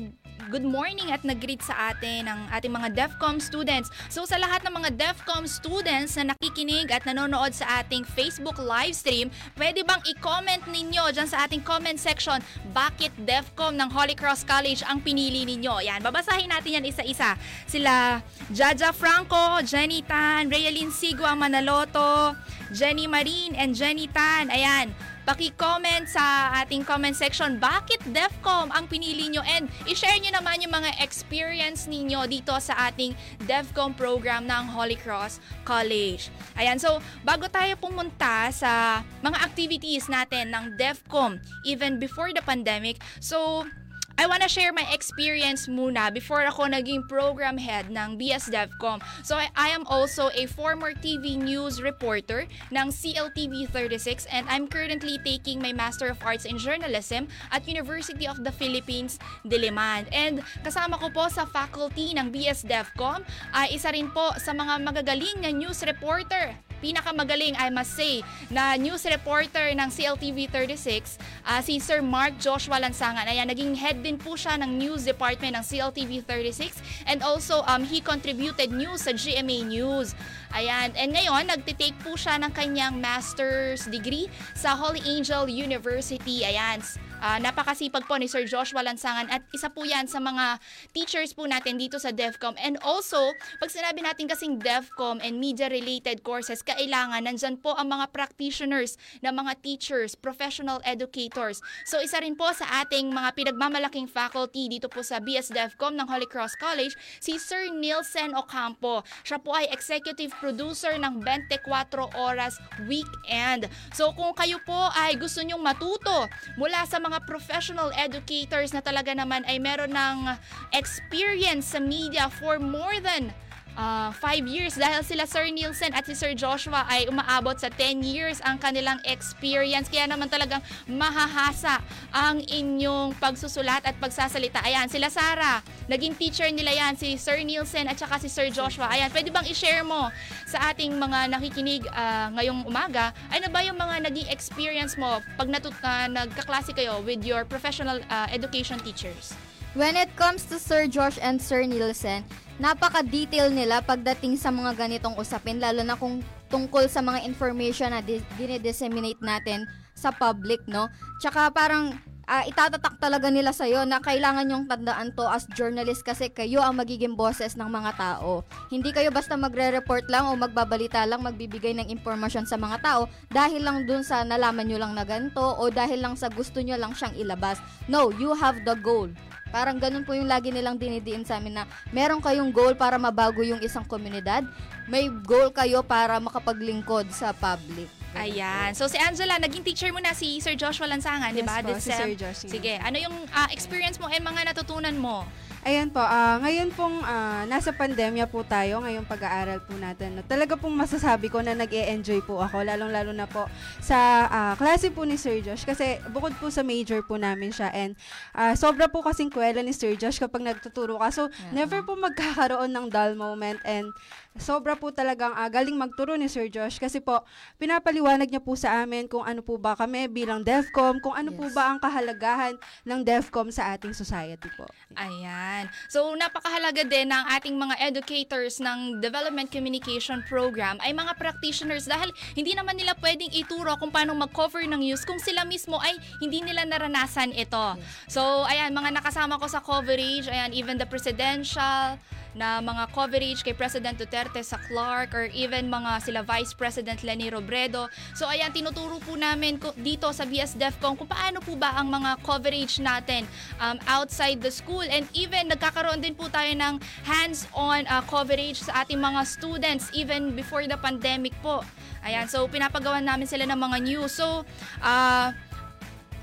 [0.50, 3.90] good morning at nag-greet sa atin ang ating mga DEFCOM students.
[4.14, 8.94] So sa lahat ng mga DEFCOM students na nakikinig at nanonood sa ating Facebook live
[8.94, 12.38] stream, pwede bang i-comment ninyo dyan sa ating comment section
[12.78, 15.82] bakit DEFCOM ng Holy Cross College ang pinili ninyo.
[15.82, 17.34] Yan, babasahin natin yan isa-isa.
[17.66, 18.22] Sila
[18.54, 22.38] Jaja Franco, Jenny Tan, Rayalyn Sigua Manaloto,
[22.70, 24.54] Jenny Marin, and Jenny Tan.
[24.54, 24.94] Ayan,
[25.26, 30.70] Paki-comment sa ating comment section bakit DEFCOM ang pinili nyo and i-share nyo naman yung
[30.70, 33.18] mga experience ninyo dito sa ating
[33.50, 36.30] DEFCOM program ng Holy Cross College.
[36.62, 43.02] Ayan, so bago tayo pumunta sa mga activities natin ng DEFCOM even before the pandemic,
[43.18, 43.66] so
[44.16, 49.04] I wanna share my experience muna before ako naging program head ng BS DevCom.
[49.28, 54.72] So I, I am also a former TV news reporter ng CLTV 36 and I'm
[54.72, 60.08] currently taking my Master of Arts in Journalism at University of the Philippines, Diliman.
[60.16, 63.20] And kasama ko po sa faculty ng BS DevCom
[63.52, 68.22] ay isa rin po sa mga magagaling na news reporter pinakamagaling, I must say,
[68.54, 73.26] na news reporter ng CLTV 36, ah, si Sir Mark Joshua Lansangan.
[73.26, 76.78] Ayan, naging head din po siya ng news department ng CLTV 36
[77.10, 80.14] and also um, he contributed news sa GMA News.
[80.54, 86.46] Ayan, and ngayon, nagtitake po siya ng kanyang master's degree sa Holy Angel University.
[86.46, 86.86] Ayan,
[87.26, 90.62] Ah, napakasipag po ni Sir Joshua Lansangan at isa po yan sa mga
[90.94, 92.54] teachers po natin dito sa DevCom.
[92.62, 93.18] And also,
[93.58, 99.34] pag sinabi natin kasing DevCom and media-related courses, kailangan nandyan po ang mga practitioners na
[99.34, 101.66] mga teachers, professional educators.
[101.90, 106.06] So isa rin po sa ating mga pinagmamalaking faculty dito po sa BS DevCom ng
[106.06, 109.02] Holy Cross College, si Sir Nielsen Ocampo.
[109.26, 111.90] Siya po ay executive producer ng 24
[112.22, 113.66] Oras Weekend.
[113.98, 116.30] So kung kayo po ay gusto nyong matuto
[116.62, 120.36] mula sa mga professional educators na talaga naman ay meron ng
[120.76, 123.32] experience sa media for more than
[123.78, 128.02] uh, five years dahil sila Sir Nielsen at si Sir Joshua ay umaabot sa 10
[128.02, 129.88] years ang kanilang experience.
[129.92, 131.80] Kaya naman talagang mahahasa
[132.12, 134.64] ang inyong pagsusulat at pagsasalita.
[134.64, 138.90] Ayan, sila Sarah, naging teacher nila yan, si Sir Nielsen at saka si Sir Joshua.
[138.90, 140.10] Ayan, pwede bang i-share mo
[140.48, 145.20] sa ating mga nakikinig uh, ngayong umaga, ay na ba yung mga naging experience mo
[145.36, 149.36] pag natut- uh, nagkaklase kayo with your professional uh, education teachers?
[149.76, 152.24] When it comes to Sir Josh and Sir Nielsen,
[152.58, 158.00] napaka-detail nila pagdating sa mga ganitong usapin, lalo na kung tungkol sa mga information na
[158.00, 160.88] di- dinidisseminate natin sa public, no?
[161.20, 166.30] Tsaka parang ah, itatatak talaga nila sa'yo na kailangan yung tandaan to as journalist kasi
[166.30, 168.42] kayo ang magiging boses ng mga tao.
[168.70, 173.62] Hindi kayo basta magre-report lang o magbabalita lang, magbibigay ng impormasyon sa mga tao dahil
[173.62, 176.98] lang dun sa nalaman nyo lang na ganito o dahil lang sa gusto nyo lang
[176.98, 177.62] siyang ilabas.
[177.86, 179.08] No, you have the goal.
[179.56, 181.64] Parang ganun po yung lagi nilang dinidiin sa amin na
[181.96, 184.44] meron kayong goal para mabago yung isang komunidad.
[184.84, 187.88] May goal kayo para makapaglingkod sa public.
[188.20, 188.76] Ayan.
[188.76, 191.64] So si Angela, naging teacher mo na si Sir Joshua Lansangan, di Yes ba?
[191.64, 191.96] po, This si.
[191.96, 192.52] Sir Josh, yun.
[192.52, 195.24] Sige, ano yung ah, experience mo and mga natutunan mo?
[195.66, 200.14] Ayan po, ah, ngayon pong ah, nasa pandemya po tayo, ngayong pag-aaral po natin.
[200.14, 203.50] No, talaga pong masasabi ko na nag enjoy po ako, lalong-lalo na po
[203.82, 205.66] sa ah, klase po ni Sir Josh.
[205.66, 207.98] Kasi bukod po sa major po namin siya and
[208.38, 211.10] ah, sobra po kasing kwela ni Sir Josh kapag nagtuturo ka.
[211.10, 213.90] So, never po magkakaroon ng dull moment and
[214.36, 217.24] sobra po talagang ah, galing magturo ni Sir Josh kasi po
[217.56, 221.48] pinapaliwanag niya po sa amin kung ano po ba kami bilang DevCom, kung ano po
[221.48, 221.54] Yes.
[221.54, 224.66] ba ang kahalagahan ng DevCom sa ating society po.
[224.98, 225.70] Ayan.
[225.88, 232.10] So, napakahalaga din ng ating mga educators ng Development Communication Program ay mga practitioners dahil
[232.34, 236.42] hindi naman nila pwedeng ituro kung paano mag-cover ng news kung sila mismo ay hindi
[236.42, 237.78] nila naranasan ito.
[238.10, 241.96] So, ayan, mga nakasama ko sa coverage, ayan, even the presidential,
[242.36, 247.32] na mga coverage kay President Duterte sa Clark or even mga sila Vice President Leni
[247.32, 247.88] Robredo.
[248.12, 252.20] So ayan, tinuturo po namin dito sa BS DEFCON kung paano po ba ang mga
[252.22, 253.24] coverage natin
[253.64, 256.76] um, outside the school and even nagkakaroon din po tayo ng
[257.08, 261.64] hands-on uh, coverage sa ating mga students even before the pandemic po.
[262.06, 264.14] Ayan, so pinapagawan namin sila ng mga news.
[264.14, 264.46] So,
[264.84, 265.34] uh,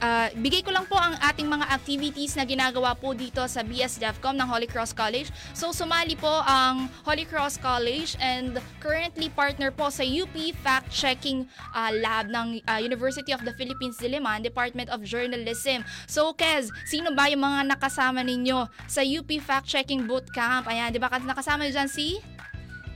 [0.02, 4.02] Ah, bigay ko lang po ang ating mga activities na ginagawa po dito sa BS
[4.02, 5.30] DevCom ng Holy Cross College.
[5.54, 11.46] So sumali po ang Holy Cross College and currently partner po sa UP Fact Checking
[11.70, 15.86] ah, Lab ng ah, University of the Philippines Diliman, Department of Journalism.
[16.10, 20.66] So Kez, sino ba yung mga nakasama ninyo sa UP Fact Checking Bootcamp?
[20.66, 22.18] Ayan, di ba nakasama nyo dyan si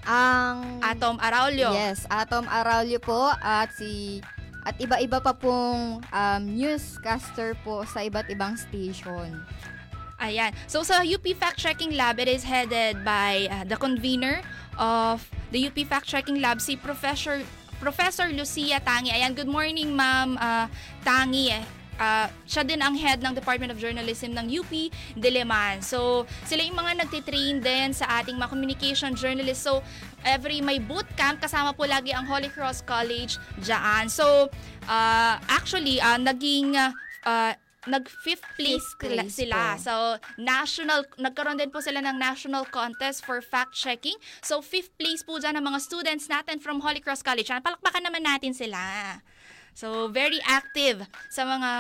[0.02, 1.70] Ang Atom Araulio?
[1.70, 4.18] Yes, Atom Araulio po at si
[4.66, 9.38] at iba-iba pa pong um, newscaster po sa iba't ibang station.
[10.18, 10.50] Ayan.
[10.66, 14.42] So sa UP Fact Checking Lab, it is headed by uh, the convener
[14.74, 15.22] of
[15.54, 17.46] the UP Fact Checking Lab, si Professor
[17.78, 19.12] Professor Lucia Tangi.
[19.12, 20.66] Ayan, good morning Ma'am uh,
[21.06, 21.54] Tangi.
[21.96, 24.72] Uh, siya din ang head ng Department of Journalism ng UP
[25.16, 25.80] Diliman.
[25.80, 29.64] So, sila yung mga nagtitrain din sa ating mga communication journalists.
[29.64, 29.80] So,
[30.22, 34.08] every may bootcamp, kasama po lagi ang Holy Cross College dyan.
[34.08, 34.52] So,
[34.84, 36.92] uh, actually, uh, naging uh,
[37.24, 37.52] uh,
[37.86, 39.58] nag fifth place, Fifth sila- place sila.
[39.78, 39.86] po.
[39.86, 39.94] So,
[40.42, 44.18] national, nagkaroon din po sila ng national contest for fact-checking.
[44.42, 47.46] So, fifth place po dyan ng mga students natin from Holy Cross College.
[47.46, 48.78] Palakpakan naman natin sila.
[49.76, 51.70] So, very active sa mga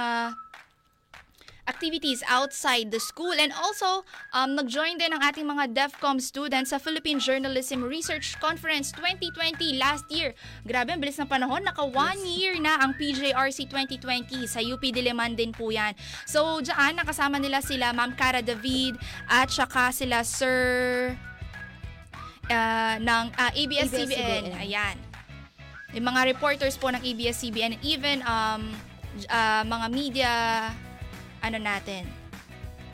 [1.66, 3.32] activities outside the school.
[3.32, 4.04] And also,
[4.36, 10.06] um, nag-join din ang ating mga DEFCOM students sa Philippine Journalism Research Conference 2020 last
[10.12, 10.36] year.
[10.62, 11.64] Grabe, ang bilis ng panahon.
[11.64, 15.96] Naka one year na ang PJRC 2020 sa UP Diliman din po yan.
[16.28, 20.60] So, dyan, nakasama nila sila Ma'am Cara David at saka sila Sir
[22.46, 24.04] uh, ng uh, ABS-CBN.
[24.04, 24.44] ABS-CBN.
[24.62, 25.05] Ayan.
[25.96, 28.68] Yung mga reporters po ng ABS-CBN even um,
[29.32, 30.32] uh, mga media
[31.40, 32.04] ano natin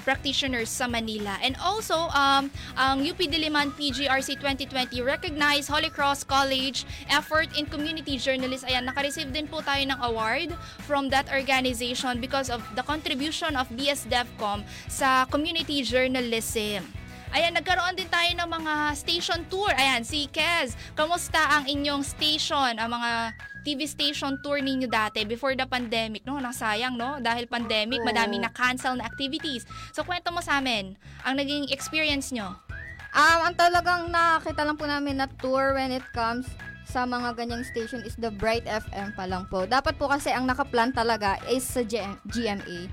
[0.03, 1.39] practitioners sa Manila.
[1.41, 8.19] And also, um, ang UP Diliman PGRC 2020 recognized Holy Cross College effort in community
[8.19, 8.67] journalism.
[8.69, 10.51] Ayan, naka-receive din po tayo ng award
[10.85, 16.83] from that organization because of the contribution of BS DevCom sa community journalism.
[17.33, 19.73] Ayan, nagkaroon din tayo ng mga station tour.
[19.73, 23.33] Ayan, si Kez, kamusta ang inyong station, ang mga
[23.65, 26.37] TV station tour ninyo dati before the pandemic, no?
[26.37, 27.17] Nasayang, no?
[27.25, 29.65] Dahil pandemic, madaming na-cancel na activities.
[29.97, 30.93] So, kwento mo sa amin,
[31.25, 32.53] ang naging experience nyo.
[33.17, 36.45] Um, ang talagang nakakita lang po namin na tour when it comes
[36.85, 39.65] sa mga ganyang station is the Bright FM pa lang po.
[39.65, 42.93] Dapat po kasi ang nakaplan talaga is sa GM- GMA.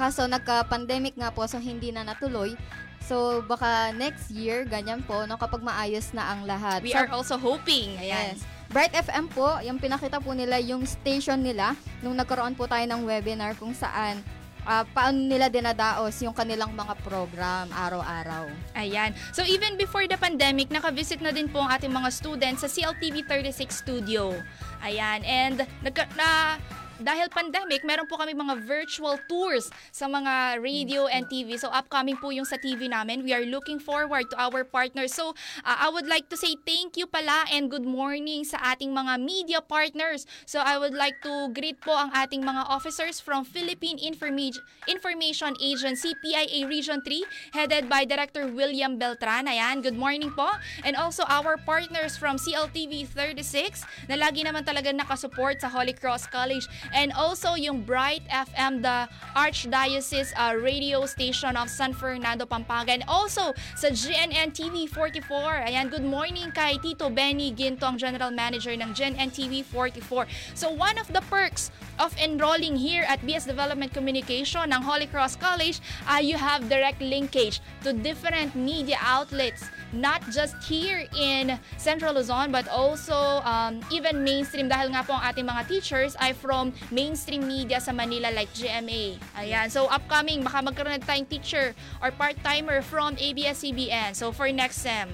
[0.00, 2.56] Kaso nagka-pandemic nga po so hindi na natuloy.
[3.04, 6.80] So baka next year ganyan po no kapag maayos na ang lahat.
[6.80, 8.00] We Sa- are also hoping.
[8.00, 8.36] Ayan.
[8.36, 8.40] Yes.
[8.72, 13.06] Bright FM po, yung pinakita po nila yung station nila nung nagkaroon po tayo ng
[13.06, 14.18] webinar kung saan
[14.64, 18.48] ah, paano nila dinadaos yung kanilang mga program araw-araw.
[18.74, 19.12] Ayan.
[19.36, 23.28] So even before the pandemic, naka-visit na din po ang ating mga students sa CLTV
[23.28, 24.32] 36 studio.
[24.80, 25.22] Ayan.
[25.22, 26.58] And nagka, na,
[27.02, 31.58] dahil pandemic, meron po kami mga virtual tours sa mga radio and TV.
[31.58, 33.26] So upcoming po yung sa TV namin.
[33.26, 35.10] We are looking forward to our partners.
[35.10, 35.34] So
[35.66, 39.18] uh, I would like to say thank you pala and good morning sa ating mga
[39.18, 40.26] media partners.
[40.46, 45.56] So I would like to greet po ang ating mga officers from Philippine Informa- Information
[45.58, 49.50] Agency, PIA Region 3, headed by Director William Beltran.
[49.50, 50.50] Ayan, good morning po.
[50.86, 56.28] And also our partners from CLTV 36 na lagi naman talaga nakasupport sa Holy Cross
[56.28, 56.66] College.
[56.92, 62.92] And also yung Bright FM, the Archdiocese uh, radio station of San Fernando, Pampanga.
[62.92, 65.70] And also sa GNN TV 44.
[65.70, 70.26] Ayan, good morning kay Tito Benny Ginto, ang General Manager ng GNN TV 44.
[70.54, 75.36] So one of the perks of enrolling here at BS Development Communication ng Holy Cross
[75.36, 75.78] College,
[76.10, 82.50] uh, you have direct linkage to different media outlets not just here in Central Luzon
[82.50, 87.46] but also um, even mainstream dahil nga po ang ating mga teachers ay from mainstream
[87.46, 89.16] media sa Manila like GMA.
[89.38, 89.70] Ayan.
[89.70, 94.12] So upcoming, baka magkaroon na tayong teacher or part-timer from ABS-CBN.
[94.18, 95.08] So for next SEM.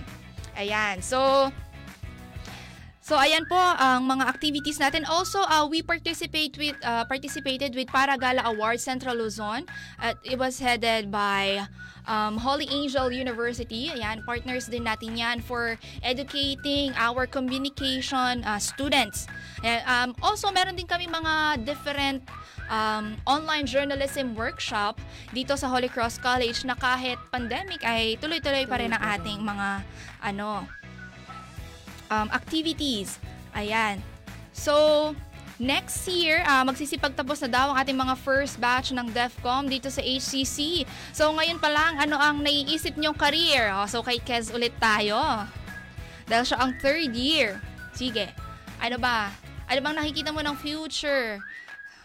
[0.56, 1.04] Ayan.
[1.04, 1.52] So
[3.10, 5.02] So ayan po ang mga activities natin.
[5.02, 9.66] Also, uh, we participate with uh, participated with Paragala Awards Central Luzon.
[9.98, 11.66] At it was headed by
[12.06, 13.90] um, Holy Angel University.
[13.90, 15.74] Ayan, partners din natin yan for
[16.06, 19.26] educating our communication uh, students.
[19.66, 22.22] Ayan, um, also, meron din kami mga different
[22.70, 25.02] um, online journalism workshop
[25.34, 29.82] dito sa Holy Cross College na kahit pandemic ay tuloy-tuloy pa rin ang ating mga
[30.22, 30.62] ano
[32.10, 33.16] um, activities.
[33.54, 34.02] Ayan.
[34.50, 35.14] So,
[35.56, 40.02] next year, ah, magsisipagtapos na daw ang ating mga first batch ng DEFCOM dito sa
[40.02, 40.84] HCC.
[41.14, 43.70] So, ngayon pa lang, ano ang naiisip nyong career?
[43.72, 45.16] Oh, so, kay Kez ulit tayo.
[46.26, 47.62] Dahil siya ang third year.
[47.94, 48.30] Sige.
[48.82, 49.30] Ano ba?
[49.70, 51.38] Ano bang nakikita mo ng future?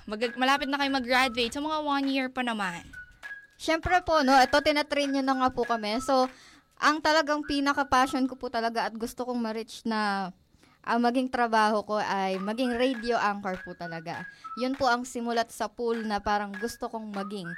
[0.06, 1.54] Mag- malapit na kayo mag-graduate.
[1.54, 2.86] So, mga one year pa naman.
[3.56, 5.98] Siyempre po, no, ito tinatrain nyo na nga po kami.
[6.04, 6.28] So,
[6.80, 10.32] ang talagang pinaka-passion ko po talaga at gusto kong ma-reach na
[10.86, 14.22] ang maging trabaho ko ay maging radio anchor po talaga.
[14.62, 17.50] Yun po ang simulat sa pool na parang gusto kong maging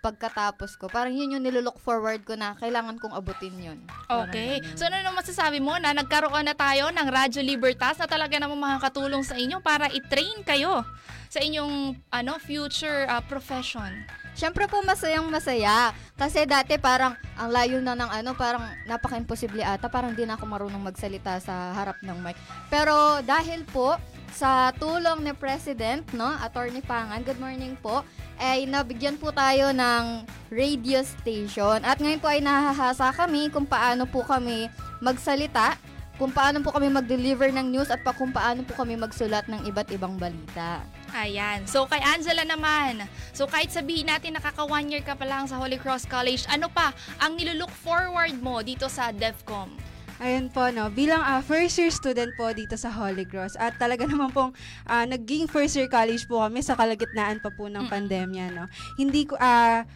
[0.00, 0.88] pagkatapos ko.
[0.88, 3.78] Parang yun yung nilulook forward ko na kailangan kong abutin yun.
[4.08, 4.64] Okay.
[4.74, 8.58] So ano naman masasabi mo na nagkaroon na tayo ng Radyo Libertas na talaga namang
[8.58, 10.82] makakatulong sa inyo para i-train kayo
[11.30, 13.92] sa inyong ano future uh, profession?
[14.34, 15.92] Siyempre po masayang masaya.
[16.16, 19.92] Kasi dati parang ang layo na ng ano, parang napaka-imposible ata.
[19.92, 22.38] Parang di na ako marunong magsalita sa harap ng mic.
[22.72, 28.06] Pero dahil po sa tulong ni President, no, Attorney Pangan, good morning po,
[28.40, 31.84] ay nabigyan po tayo ng radio station.
[31.84, 34.72] At ngayon po ay nahahasa kami kung paano po kami
[35.04, 35.76] magsalita,
[36.16, 39.64] kung paano po kami mag-deliver ng news at pa kung paano po kami magsulat ng
[39.68, 40.84] iba't ibang balita.
[41.16, 41.64] Ayan.
[41.64, 43.08] So, kay Angela naman.
[43.32, 46.68] So, kahit sabihin natin nakaka one year ka pa lang sa Holy Cross College, ano
[46.68, 46.92] pa
[47.24, 49.72] ang nilulook forward mo dito sa DEFCOM?
[50.20, 54.04] Ayun po, no, bilang ah, first year student po dito sa Holy Cross at talaga
[54.10, 54.52] naman pong
[54.84, 58.68] ah, naging first year college po kami sa kalagitnaan pa po ng pandemya, no.
[59.00, 59.88] Hindi ko, ah,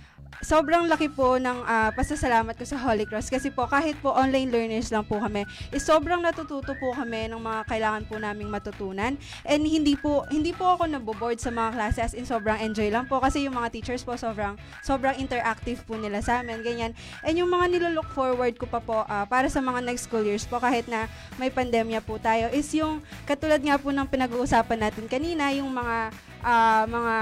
[0.43, 4.51] sobrang laki po ng ah, pasasalamat ko sa Holy Cross kasi po kahit po online
[4.51, 9.15] learners lang po kami, is sobrang natututo po kami ng mga kailangan po naming matutunan.
[9.47, 13.07] And hindi po hindi po ako naboboard sa mga klase as in sobrang enjoy lang
[13.07, 16.93] po kasi yung mga teachers po sobrang sobrang interactive po nila sa amin ganyan.
[17.23, 20.49] And yung mga nilolook forward ko pa po ah, para sa mga next school years
[20.49, 21.07] po kahit na
[21.37, 26.15] may pandemya po tayo is yung katulad nga po ng pinag-uusapan natin kanina yung mga
[26.41, 27.15] ah, mga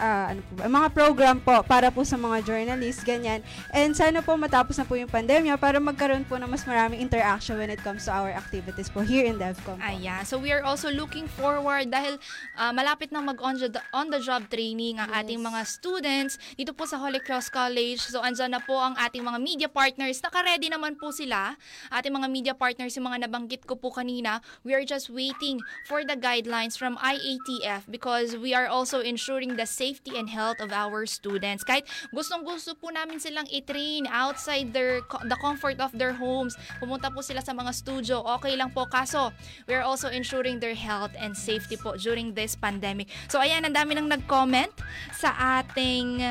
[0.00, 3.44] ah, ano po ba, mga program po para po sa mga journalists, ganyan.
[3.70, 7.60] And sana po matapos na po yung pandemya para magkaroon po ng mas maraming interaction
[7.60, 9.76] when it comes to our activities po here in DevCom.
[9.76, 9.84] po.
[9.84, 10.24] Ayan.
[10.24, 12.16] So we are also looking forward dahil
[12.56, 16.72] ah, malapit na mag on the, on the job training ang ating mga students dito
[16.72, 18.00] po sa Holy Cross College.
[18.00, 20.24] So andyan na po ang ating mga media partners.
[20.24, 21.54] Naka-ready naman po sila.
[21.92, 24.40] Ating mga media partners, yung mga nabanggit ko po kanina.
[24.64, 29.68] We are just waiting for the guidelines from IATF because we are also ensuring the
[29.68, 31.66] safety and health of our students.
[31.66, 36.54] Kahit gustong-gusto po namin silang i-train outside their the comfort of their homes.
[36.78, 38.22] Pumunta po sila sa mga studio.
[38.38, 38.86] Okay lang po.
[38.86, 39.34] Kaso,
[39.66, 43.10] we are also ensuring their health and safety po during this pandemic.
[43.26, 44.70] So, ayan, ang dami nang nag-comment
[45.14, 46.22] sa ating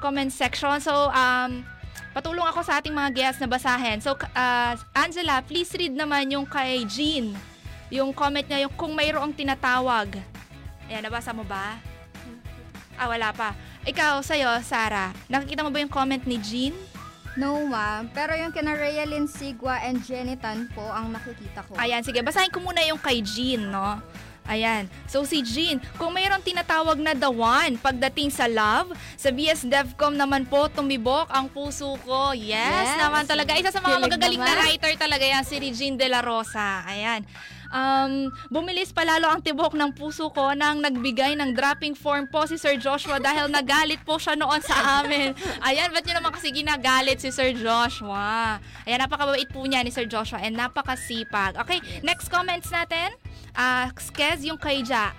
[0.00, 0.76] comment section.
[0.82, 1.64] So, um,
[2.12, 4.00] patulong ako sa ating mga guests na basahin.
[4.00, 7.36] So, uh, Angela, please read naman yung kay Jean.
[7.92, 10.18] Yung comment niya, yung kung mayroong tinatawag.
[10.90, 11.95] Ayan, nabasa mo ba?
[12.96, 13.52] Ah, wala pa.
[13.84, 16.74] Ikaw, sa'yo, Sarah, nakikita mo ba yung comment ni Jean?
[17.36, 18.08] No, ma'am.
[18.10, 21.76] Pero yung kina Rayalyn Sigwa and Jenny Tan po ang nakikita ko.
[21.76, 24.00] Ayan, sige, basahin ko muna yung kay Jean, no?
[24.46, 24.86] Ayan.
[25.04, 30.14] So si Jean, kung mayroong tinatawag na the one pagdating sa love, sa BS DevCom
[30.14, 32.30] naman po tumibok ang puso ko.
[32.30, 32.56] Yes,
[32.88, 32.96] Yes.
[32.96, 33.52] naman talaga.
[33.52, 34.62] Isa sa mga Kilig magagaling na naman.
[34.64, 36.86] writer talaga yan, si Regine De La Rosa.
[36.86, 37.26] Ayan.
[37.76, 42.56] Um, bumilis palalo ang tibok ng puso ko nang nagbigay ng dropping form po si
[42.56, 45.36] Sir Joshua dahil nagalit po siya noon sa amin.
[45.60, 48.56] Ayan, ba't nyo naman kasi ginagalit si Sir Joshua?
[48.88, 51.60] Ayan, napakabait po niya ni Sir Joshua and napakasipag.
[51.60, 53.12] Okay, next comments natin.
[53.52, 55.12] Ah, Skez, yung kay Ja.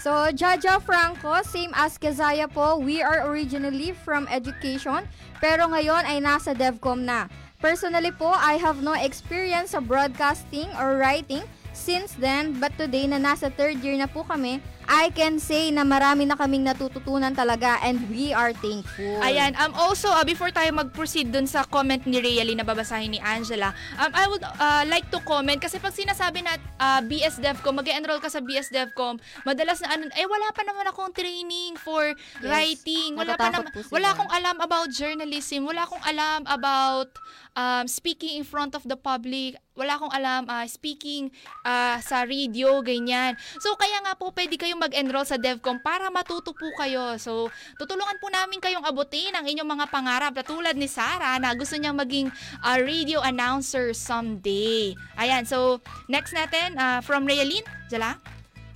[0.00, 5.04] So, Jaja Franco, same as Kezaya po, we are originally from education,
[5.40, 7.28] pero ngayon ay nasa DevCom na.
[7.58, 11.42] Personally po, I have no experience sa broadcasting or writing
[11.76, 15.82] since then, but today na nasa third year na po kami, I can say na
[15.82, 19.18] marami na kaming natututunan talaga and we are thankful.
[19.18, 23.18] Ayan, um also uh, before tayo mag-proceed dun sa comment ni Rayali na babasahin ni
[23.18, 27.82] Angela, um I would uh, like to comment kasi pag sinasabi na uh, BS DevCom,
[27.82, 32.14] mag-enroll ka sa BS DevCom, madalas na ano, eh wala pa naman akong training for
[32.38, 32.46] Yes.
[32.46, 33.18] writing.
[33.18, 37.10] Wala pa naman wala akong alam about journalism, wala akong alam about
[37.56, 41.32] um, speaking in front of the public, wala akong alam uh, speaking
[41.64, 43.34] uh, sa radio, ganyan.
[43.58, 47.16] So, kaya nga po, pwede kayong mag-enroll sa DevCom para matuto po kayo.
[47.16, 47.48] So,
[47.80, 50.36] tutulungan po namin kayong abutin ang inyong mga pangarap.
[50.44, 52.28] Tulad ni Sarah na gusto niyang maging
[52.60, 54.92] uh, radio announcer someday.
[55.16, 58.20] Ayan, so, next natin, uh, from Realin, Jala?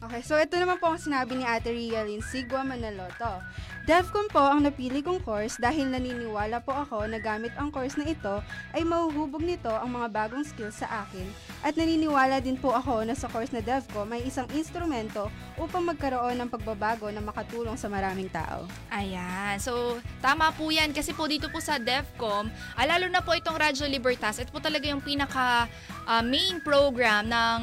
[0.01, 3.45] Okay, so ito naman po ang sinabi ni Ate Rialyn Sigwa Manaloto.
[3.91, 8.07] DevCom po ang napili kong course dahil naniniwala po ako na gamit ang course na
[8.07, 8.38] ito
[8.70, 11.26] ay mahuhubog nito ang mga bagong skills sa akin
[11.66, 15.26] at naniniwala din po ako na sa course na DevCom may isang instrumento
[15.59, 18.70] upang magkaroon ng pagbabago na makatulong sa maraming tao.
[18.95, 19.59] Ayan.
[19.59, 20.95] So, tama po yan.
[20.95, 22.47] Kasi po dito po sa DEFCOM,
[22.78, 25.66] ah, lalo na po itong Radyo Libertas, ito po talaga yung pinaka
[26.07, 27.61] ah, main program ng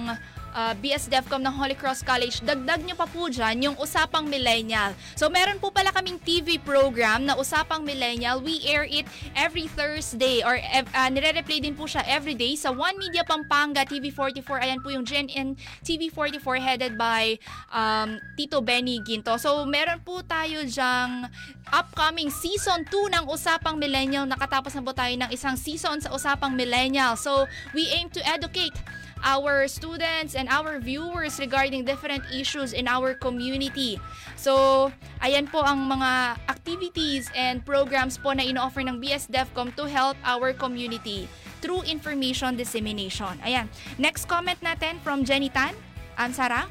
[0.53, 2.43] ah, BS DEFCOM ng Holy Cross College.
[2.43, 4.93] Dagdag nyo pa po dyan yung Usapang Millennial.
[5.15, 8.39] So, meron po pala kaming TV program na Usapang Millennial.
[8.43, 10.59] We air it every Thursday or
[10.93, 14.57] ah, nire-replay din po siya every day sa One Media Pampanga TV44.
[14.63, 17.39] Ayan po yung GNN TV44 headed by
[17.71, 19.39] um, Tito Benny Ginto.
[19.39, 21.27] So, meron po tayo dyang
[21.71, 24.27] upcoming season 2 ng Usapang Millennial.
[24.27, 27.15] Nakatapos na po tayo ng isang season sa Usapang Millennial.
[27.19, 28.75] So, we aim to educate
[29.23, 34.01] our students and our viewers regarding different issues in our community.
[34.35, 34.89] So,
[35.21, 40.17] ayan po ang mga activities and programs po na ino-offer ng BS DevCom to help
[40.25, 41.25] our community
[41.63, 43.33] through information dissemination.
[43.41, 43.65] Ayan.
[43.97, 45.73] Next comment natin from Jenny Tan.
[46.17, 46.69] Ansara?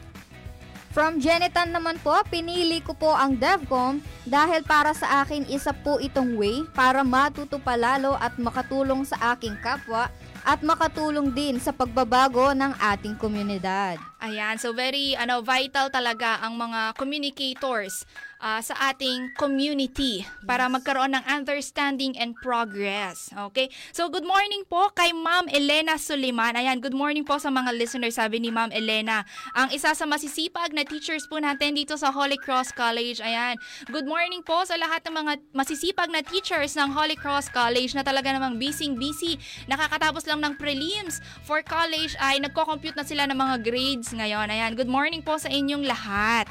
[0.97, 6.01] From Jenitan naman po, pinili ko po ang DevCom dahil para sa akin isa po
[6.01, 10.09] itong way para matuto pa lalo at makatulong sa aking kapwa
[10.47, 13.99] at makatulong din sa pagbabago ng ating komunidad.
[14.27, 18.03] Ayan, so very ano vital talaga ang mga communicators
[18.41, 23.31] ah, sa ating community para magkaroon ng understanding and progress.
[23.51, 23.71] Okay?
[23.95, 26.59] So good morning po kay Ma'am Elena Suliman.
[26.59, 29.23] Ayan, good morning po sa mga listeners sabi ni Ma'am Elena.
[29.55, 33.23] Ang isa sa masisipag na teachers po natin dito sa Holy Cross College.
[33.23, 33.57] Ayan.
[33.89, 38.03] Good morning po sa lahat ng mga masisipag na teachers ng Holy Cross College na
[38.03, 39.39] talaga namang busy-busy.
[39.71, 44.49] Nakakatapos lang ng prelims for college ay nagko-compute na sila ng mga grades ngayon.
[44.49, 46.49] Ayan, good morning po sa inyong lahat.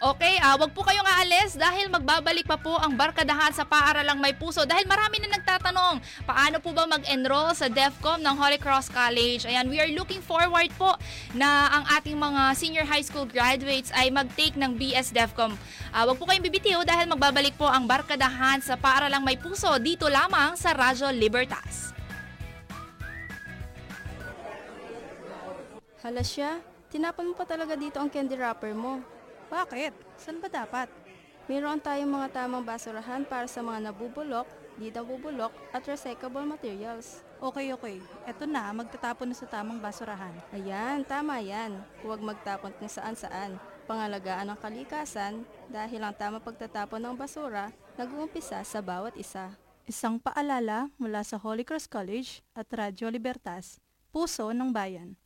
[0.00, 4.32] Okay, ah, wag po kayong aalis dahil magbabalik pa po ang barkadahan sa paaralang may
[4.32, 9.44] puso dahil marami na nagtatanong, paano po ba mag-enroll sa DEFCOM ng Holy Cross College?
[9.44, 10.96] Ayan, we are looking forward po
[11.36, 15.52] na ang ating mga senior high school graduates ay mag-take ng BS DEFCOM.
[15.92, 20.08] Ah, wag po kayong bibitiw dahil magbabalik po ang barkadahan sa paaralang may puso dito
[20.08, 21.99] lamang sa Radyo Libertas.
[26.00, 29.04] Hala siya, tinapon mo pa talaga dito ang candy wrapper mo.
[29.52, 29.92] Bakit?
[30.16, 30.88] Saan ba dapat?
[31.44, 34.48] Mayroon tayong mga tamang basurahan para sa mga nabubulok,
[34.80, 37.20] di nabubulok, at recyclable materials.
[37.36, 38.00] Okay, okay.
[38.24, 40.32] Eto na, magtatapon na sa tamang basurahan.
[40.56, 41.76] Ayan, tama yan.
[42.00, 43.60] Huwag magtapon kung saan-saan.
[43.84, 47.68] Pangalagaan ng kalikasan dahil ang tamang pagtatapon ng basura
[48.00, 49.52] nag-uumpisa sa bawat isa.
[49.84, 53.76] Isang paalala mula sa Holy Cross College at Radyo Libertas,
[54.08, 55.18] Puso ng Bayan.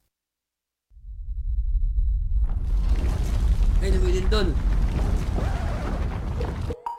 [3.92, 4.48] Lumilindol.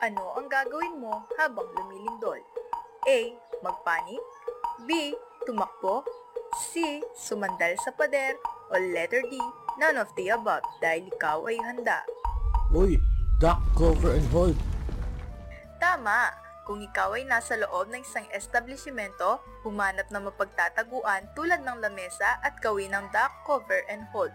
[0.04, 2.38] Ano ang gagawin mo habang lumilindol?
[3.06, 3.18] A.
[3.64, 4.22] Magpanik
[4.84, 5.14] B.
[5.46, 6.06] Tumakbo
[6.56, 7.02] C.
[7.16, 8.36] Sumandal sa pader
[8.70, 9.38] o letter D.
[9.76, 12.00] None of the above dahil ikaw ay handa.
[12.72, 12.96] Uy,
[13.38, 14.56] duck cover and hold.
[15.76, 16.32] Tama!
[16.66, 22.58] Kung ikaw ay nasa loob ng isang establishmento, humanap ng mapagtataguan tulad ng lamesa at
[22.58, 24.34] gawin ng duck cover and hold.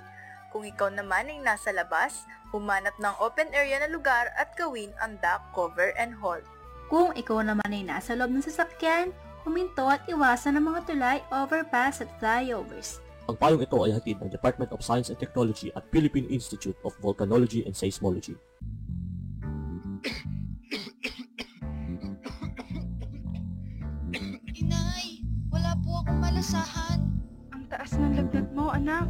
[0.51, 5.15] Kung ikaw naman ay nasa labas, humanap ng open area na lugar at gawin ang
[5.23, 6.43] duck cover and hold.
[6.91, 9.15] Kung ikaw naman ay nasa loob ng sasakyan,
[9.47, 12.99] huminto at iwasan ang mga tulay, overpass at flyovers.
[13.31, 16.91] Ang payong ito ay hatid ng Department of Science and Technology at Philippine Institute of
[16.99, 18.35] Volcanology and Seismology.
[24.59, 26.99] Inay, wala po akong malasahan.
[27.55, 29.07] Ang taas ng lagnat mo, anak.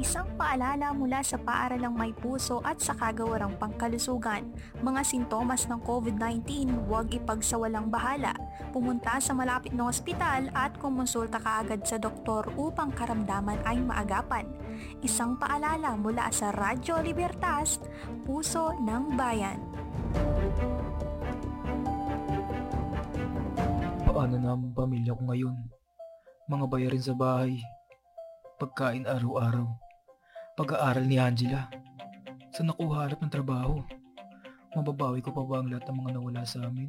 [0.00, 4.50] Isang paalala mula sa paaralang may puso at sa kagawarang pangkalusugan.
[4.82, 8.34] Mga sintomas ng COVID-19, huwag ipagsawalang bahala.
[8.74, 14.48] Pumunta sa malapit na ospital at kumonsulta kaagad sa doktor upang karamdaman ay maagapan.
[15.04, 17.78] Isang paalala mula sa Radyo Libertas,
[18.26, 19.58] Puso ng Bayan.
[24.12, 25.56] Paano na ang pamilya ko ngayon?
[26.50, 27.56] Mga bayarin sa bahay.
[28.62, 29.66] Pagkain araw-araw.
[30.54, 31.66] Pag-aaral ni Angela.
[32.54, 33.82] Saan ako harap ng trabaho?
[34.78, 36.86] Mababawi ko pa ba ang lahat ng mga nawala sa amin?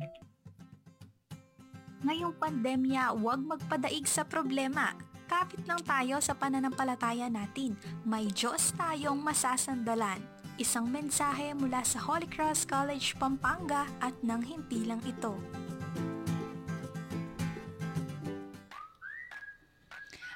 [2.06, 4.94] Ngayong pandemya, huwag magpadaig sa problema.
[5.26, 7.74] Kapit lang tayo sa pananampalataya natin.
[8.06, 10.22] May Diyos tayong masasandalan.
[10.62, 15.42] Isang mensahe mula sa Holy Cross College, Pampanga at nang hindi lang ito.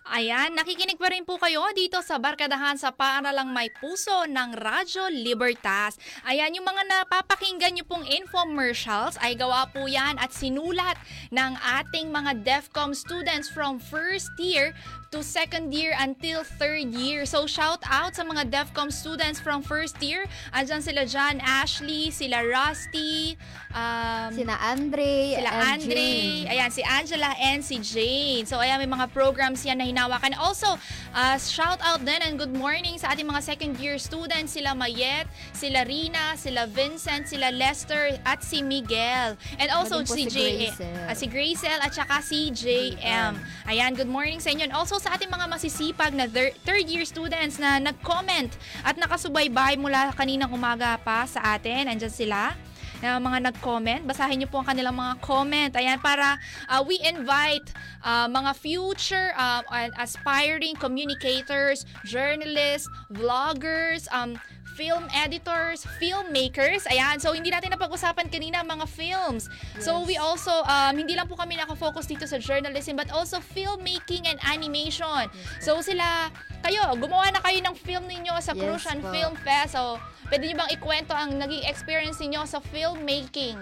[0.07, 5.11] Ayan, nakikinig pa rin po kayo dito sa Barkadahan sa Paaralang May Puso ng Radyo
[5.11, 5.99] Libertas.
[6.23, 10.95] Ayan, yung mga napapakinggan nyo pong infomercials ay gawa po yan at sinulat
[11.35, 14.71] ng ating mga DEFCOM students from first year
[15.17, 17.25] to second year until third year.
[17.25, 20.29] So shout out sa mga DEFCOM students from first year.
[20.53, 23.33] Andyan sila John, Ashley, sila Rusty,
[23.73, 26.45] um, Sina Andre sila and Andre, Jane.
[26.53, 28.45] ayan, si Angela and si Jane.
[28.45, 30.37] So, ayan, may mga programs yan na hinawakan.
[30.37, 30.77] Also,
[31.17, 35.25] uh, shout out din and good morning sa ating mga second year students, sila Mayet,
[35.57, 39.33] sila Rina, sila Vincent, sila Lester, at si Miguel.
[39.57, 40.37] And also si, si J,
[40.69, 41.09] Gracel.
[41.09, 43.33] ah, si Gracel at saka si JM.
[43.65, 44.69] Ayan, good morning sa inyo.
[44.69, 48.51] And also sa ating mga masisipag na thir- third year students na nag-comment
[48.83, 51.87] at nakasubaybay mula kaninang umaga pa sa atin.
[51.87, 52.51] Andyan sila
[52.99, 54.03] na mga nag-comment.
[54.03, 55.71] Basahin niyo po ang kanilang mga comment.
[55.79, 56.35] Ayan, para
[56.67, 57.71] uh, we invite
[58.03, 59.63] uh, mga future uh,
[59.95, 64.35] aspiring communicators, journalists, vloggers, um,
[64.77, 66.85] film editors, filmmakers.
[66.85, 69.49] Ayan, so hindi natin napag-usapan kanina ang mga films.
[69.81, 70.05] So Yes.
[70.05, 74.37] we also, um, hindi lang po kami nakafocus dito sa journalism but also filmmaking and
[74.45, 75.25] animation.
[75.57, 76.29] So sila,
[76.61, 79.09] kayo, gumawa na kayo ng film ninyo sa Yes Crucian po.
[79.09, 79.73] Film Fest.
[79.73, 79.97] So
[80.29, 83.57] pwede nyo bang ikwento ang naging experience ninyo sa filmmaking?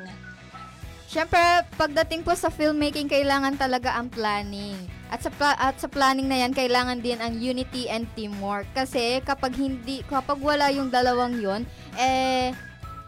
[1.05, 1.39] Siyempre,
[1.79, 4.75] pagdating po sa filmmaking, kailangan talaga ang planning.
[5.13, 8.65] At sa, pla- at sa planning na yan, kailangan din ang unity and teamwork.
[8.73, 11.61] Kasi kapag hindi, kapag wala yung dalawang yon
[11.95, 12.51] eh,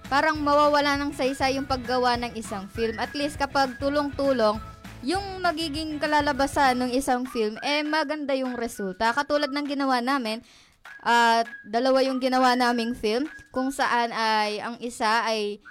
[0.08, 2.96] parang mawawala ng saysay yung paggawa ng isang film.
[3.02, 4.62] At least kapag tulong-tulong,
[5.06, 9.14] yung magiging kalalabasan ng isang film, eh maganda yung resulta.
[9.14, 10.42] Katulad ng ginawa namin,
[11.04, 15.62] at dalawa yung ginawa naming film, kung saan ay ang isa ay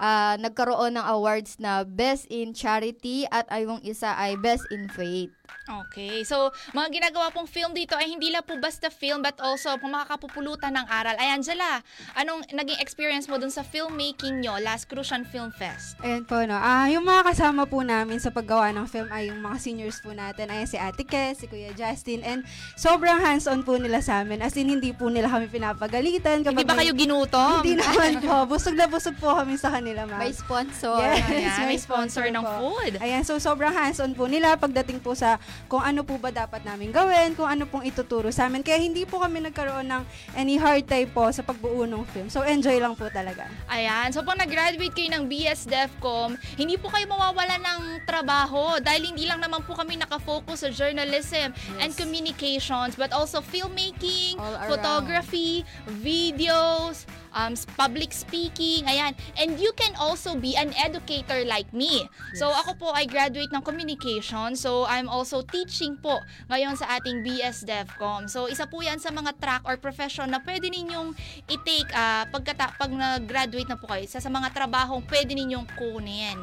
[0.00, 4.88] ah, nagkaroon ng awards na Best in Charity at ay yung isa ay Best in
[4.88, 5.34] Faith.
[5.70, 6.24] Okay.
[6.24, 9.92] So, mga ginagawa pong film dito ay hindi lang po basta film but also kung
[9.92, 11.14] makakapupulutan ng aral.
[11.14, 11.82] Ay, Angela,
[12.14, 15.98] anong naging experience mo dun sa filmmaking nyo last Crucian Film Fest?
[16.02, 16.54] Ayan po, no.
[16.54, 20.10] Ah, yung mga kasama po namin sa paggawa ng film ay yung mga seniors po
[20.10, 20.50] natin.
[20.50, 22.40] Ayan si Ate Kes, si Kuya Justin, and
[22.74, 24.42] sobrang hands-on po nila sa amin.
[24.42, 26.42] As in, hindi po nila kami pinapagalitan.
[26.42, 27.62] Hindi ba may- kayo ginutom?
[27.62, 28.46] Hindi naman po.
[28.48, 30.20] Busog na busog po kami sa kanila, ma'am.
[30.20, 30.98] May sponsor.
[31.00, 32.52] Yes, Ayan, may sponsor ng po.
[32.58, 32.92] food.
[33.00, 36.90] Ayan, so sobrang hands-on po nila pagdating po sa kung ano po ba dapat namin
[36.90, 38.64] gawin, kung ano pong ituturo sa amin.
[38.64, 40.02] Kaya hindi po kami nagkaroon ng
[40.34, 42.28] any hard time po sa pagbuo ng film.
[42.28, 43.46] So enjoy lang po talaga.
[43.70, 44.10] Ayan.
[44.10, 49.24] So, pag nag-graduate kayo ng BS DevCom, hindi po kayo mawawala ng trabaho dahil hindi
[49.26, 54.36] lang naman po kami nakafocus sa journalism and communications but also filmmaking,
[54.66, 55.62] photography,
[56.02, 59.14] videos, um, public speaking, ayan.
[59.38, 62.06] And you can also be an educator like me.
[62.34, 64.54] So, ako po ay graduate ng communication.
[64.54, 68.30] So, I'm also teaching po ngayon sa ating BS DevCom.
[68.30, 71.14] So, isa po yan sa mga track or profession na pwede ninyong
[71.50, 74.06] i-take ah, pagkata- pag nag-graduate na po kayo.
[74.06, 76.38] Isa sa mga trabahong pwede ninyong kunin.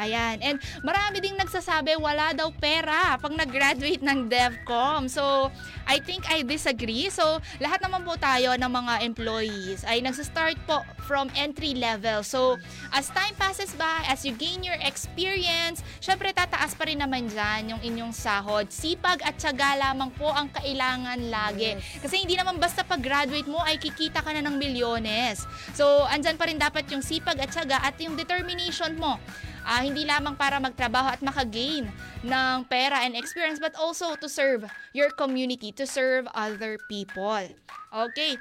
[0.00, 0.40] Ayan.
[0.40, 5.12] And marami ding nagsasabi wala daw pera pag nag-graduate ng DevCom.
[5.12, 5.52] So,
[5.84, 7.12] I think I disagree.
[7.12, 12.24] So, lahat naman po tayo ng mga employees ay nagsa-start po from entry level.
[12.24, 12.56] So,
[12.96, 17.76] as time passes by, as you gain your experience, syempre tataas pa rin naman dyan
[17.76, 18.72] yung inyong sahod.
[18.72, 21.76] Sipag at tiyaga lamang po ang kailangan lagi.
[22.00, 25.44] Kasi hindi naman basta pag-graduate mo ay kikita ka na ng milyones.
[25.76, 29.20] So, andyan pa rin dapat yung sipag at tiyaga at yung determination mo.
[29.64, 31.88] Ah, hindi lamang para magtrabaho at makagain
[32.24, 37.48] ng pera and experience but also to serve your community, to serve other people.
[37.90, 38.36] Okay.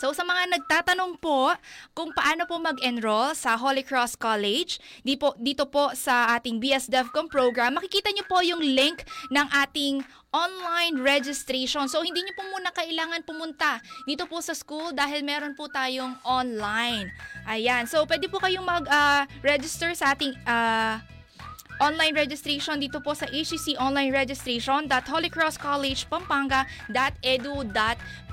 [0.00, 1.52] So sa mga nagtatanong po
[1.92, 6.88] kung paano po mag-enroll sa Holy Cross College, di po, dito po sa ating BS
[6.88, 10.00] DevCom program, makikita niyo po yung link ng ating
[10.32, 11.84] online registration.
[11.84, 16.16] So hindi niyo po muna kailangan pumunta dito po sa school dahil meron po tayong
[16.24, 17.12] online.
[17.44, 17.84] Ayan.
[17.84, 21.04] So pwede po kayong mag-register sa ating ah,
[21.76, 24.16] online registration dito po sa HCC online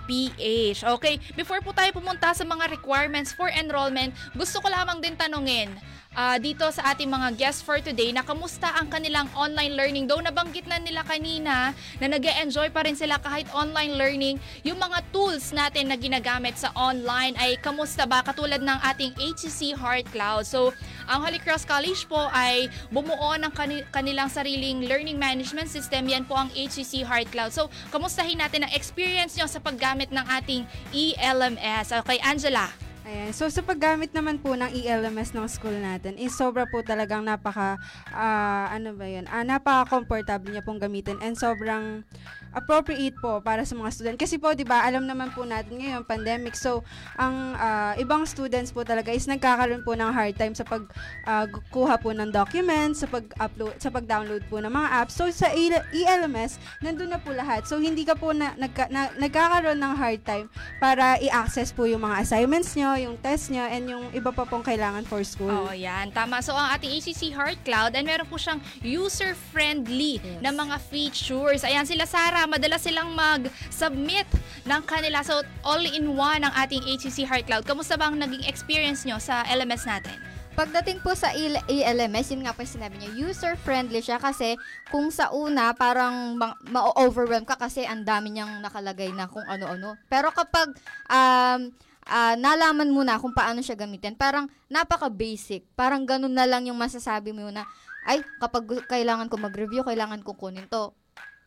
[0.08, 0.80] registration.holycrosscollegepampanga.edu.ph.
[0.97, 5.70] Okay, before po tayo pumunta sa mga requirements for enrollment, gusto ko lamang din tanungin
[6.18, 10.10] ah, dito sa ating mga guests for today na kamusta ang kanilang online learning.
[10.10, 14.36] Though nabanggit na nila kanina na nag enjoy pa rin sila kahit online learning,
[14.66, 18.26] yung mga tools natin na ginagamit sa online ay kamusta ba?
[18.26, 20.43] Katulad ng ating HCC Heart Cloud.
[20.47, 20.74] So,
[21.08, 26.05] ang Holy Cross College po ay bumuo ng kani- kanilang sariling learning management system.
[26.12, 27.51] Yan po ang HCC Heart Cloud.
[27.55, 31.95] So, kamustahin natin ang experience nyo sa paggamit ng ating ELMS.
[32.03, 32.87] Okay, Angela.
[33.08, 33.32] Ayan.
[33.32, 37.24] So, sa paggamit naman po ng E ELMS ng school natin, is sobra po talagang
[37.24, 37.80] napaka,
[38.12, 42.03] ah, ano ba yun, ah, napaka-comfortable niya pong gamitin and sobrang
[42.51, 44.18] appropriate po para sa mga student.
[44.20, 46.84] Kasi po, di ba, alam naman po natin ngayon, pandemic, so,
[47.16, 52.12] ang ah, ibang students po talaga is nagkakaroon po ng hard time sa pagkuha po
[52.12, 55.16] ng documents, sa pag-upload, sa pag-download po ng mga apps.
[55.16, 57.72] So, sa E- ELMS, nandun na po lahat.
[57.72, 60.51] So, hindi ka po na, nagka, na, nagkakaroon ng hard time
[60.84, 64.62] para i-access po yung mga assignments nyo, yung test nyo, and yung iba pa pong
[64.62, 65.50] kailangan for school.
[65.50, 66.10] Oo, yan.
[66.12, 66.41] Tama.
[66.41, 71.62] So, ang ating ACC Heart Cloud, and meron po siyang user-friendly na mga features.
[71.62, 74.28] Ayan, sila Sarah, madalas silang mag-submit
[74.66, 75.22] ng kanila.
[75.22, 77.64] So, all-in-one ang ating ACC Heart Cloud.
[77.64, 80.18] Kamusta ba ang naging experience nyo sa LMS natin?
[80.58, 84.58] Pagdating po sa E- ELMS, yun nga po sinabi niya, user-friendly siya kasi
[84.89, 90.02] kung sa una, parang ma- ma-overwhelm ka kasi ang dami niyang nakalagay na kung ano-ano.
[90.10, 90.74] Pero kapag
[91.14, 91.70] um,
[92.08, 95.68] ah, nalaman mo na kung paano siya gamitin, parang napaka-basic.
[95.76, 97.68] Parang ganun na lang yung masasabi mo na,
[98.08, 100.95] ay, kapag kailangan ko mag-review, kailangan ko kunin to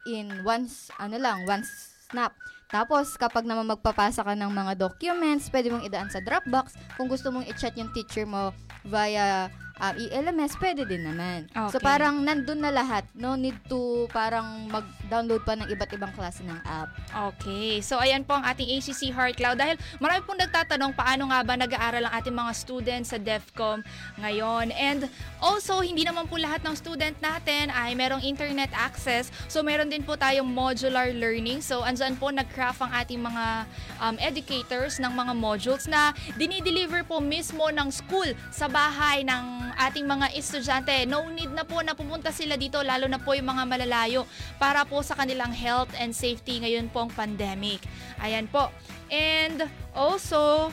[0.08, 1.64] in once, ano lang, one
[2.08, 2.32] snap.
[2.70, 6.78] Tapos, kapag naman magpapasa ka ng mga documents, pwede mong idaan sa Dropbox.
[6.94, 8.54] Kung gusto mong i-chat yung teacher mo
[8.86, 9.50] via
[9.80, 11.50] um, ELMS, pwede din naman.
[11.68, 11.82] So Okay.
[11.82, 13.08] parang nandun na lahat.
[13.12, 14.70] No need to parang
[15.10, 16.94] mag-download pa ng iba't ibang klase ng app.
[17.34, 17.82] Okay.
[17.82, 19.58] So, ayan po ang ating ACC Heart Cloud.
[19.58, 23.82] Dahil marami pong nagtatanong paano nga ba nag-aaral ang ating mga students sa DEFCOM
[24.22, 24.70] ngayon.
[24.70, 25.10] And
[25.42, 29.34] also, hindi naman po lahat ng student natin ay merong internet access.
[29.50, 31.58] So, meron din po tayong modular learning.
[31.66, 33.66] So, andyan po nag-craft ang ating mga
[33.98, 40.06] um, educators ng mga modules na dinideliver po mismo ng school sa bahay ng ating
[40.06, 40.92] mga estudyante.
[41.10, 44.22] No need na po na pumunta sila dito, lalo na po yung mga malalayo
[44.60, 47.82] para po sa kanilang health and safety ngayon pong pandemic.
[48.20, 48.68] Ayan po.
[49.10, 50.70] And also,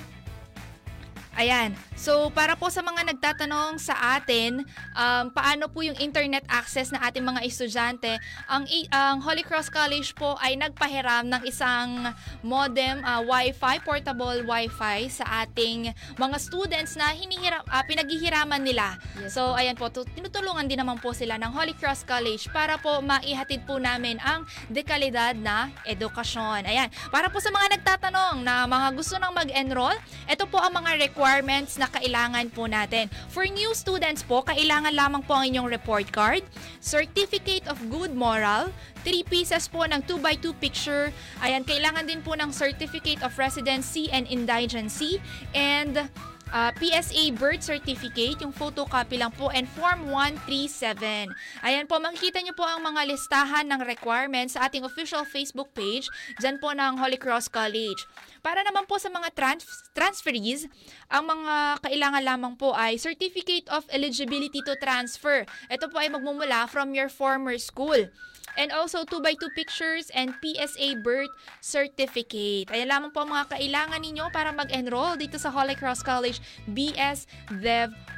[1.38, 1.78] Ayan.
[1.94, 4.66] So, para po sa mga nagtatanong sa atin,
[4.98, 8.18] um, paano po yung internet access na ating mga estudyante,
[8.50, 12.10] ang, ang Holy Cross College po ay nagpahiram ng isang
[12.42, 18.98] modem, uh, Wi-Fi, portable Wi-Fi sa ating mga students na hinihiram, ah, pinaghihiraman nila.
[19.30, 22.98] So, ayan po, tu- tinutulungan din naman po sila ng Holy Cross College para po
[23.06, 24.42] maihatid po namin ang
[24.74, 26.66] dekalidad na edukasyon.
[26.66, 26.90] Ayan.
[27.14, 31.27] Para po sa mga nagtatanong na mga gusto nang mag-enroll, ito po ang mga requirements
[31.76, 33.12] na kailangan po natin.
[33.28, 36.40] For new students po, kailangan lamang po ang inyong report card,
[36.80, 38.72] Certificate of Good Moral,
[39.04, 41.12] 3 pieces po ng 2x2 picture.
[41.44, 45.20] Ayan, kailangan din po ng Certificate of Residency and Indigency
[45.52, 46.08] and
[46.52, 51.28] uh, PSA birth certificate, yung photocopy lang po, and Form 137.
[51.64, 56.08] Ayan po, makikita nyo po ang mga listahan ng requirements sa ating official Facebook page,
[56.40, 58.00] dyan po ng Holy Cross College.
[58.42, 60.70] Para naman po sa mga trans- transferees,
[61.08, 65.46] ang mga kailangan lamang po ay Certificate of Eligibility to Transfer.
[65.68, 68.10] Ito po ay magmumula from your former school.
[68.58, 71.30] And also 2x2 pictures and PSA birth
[71.62, 72.74] certificate.
[72.74, 77.30] Ayan lamang po ang mga kailangan ninyo para mag-enroll dito sa Holy Cross College BS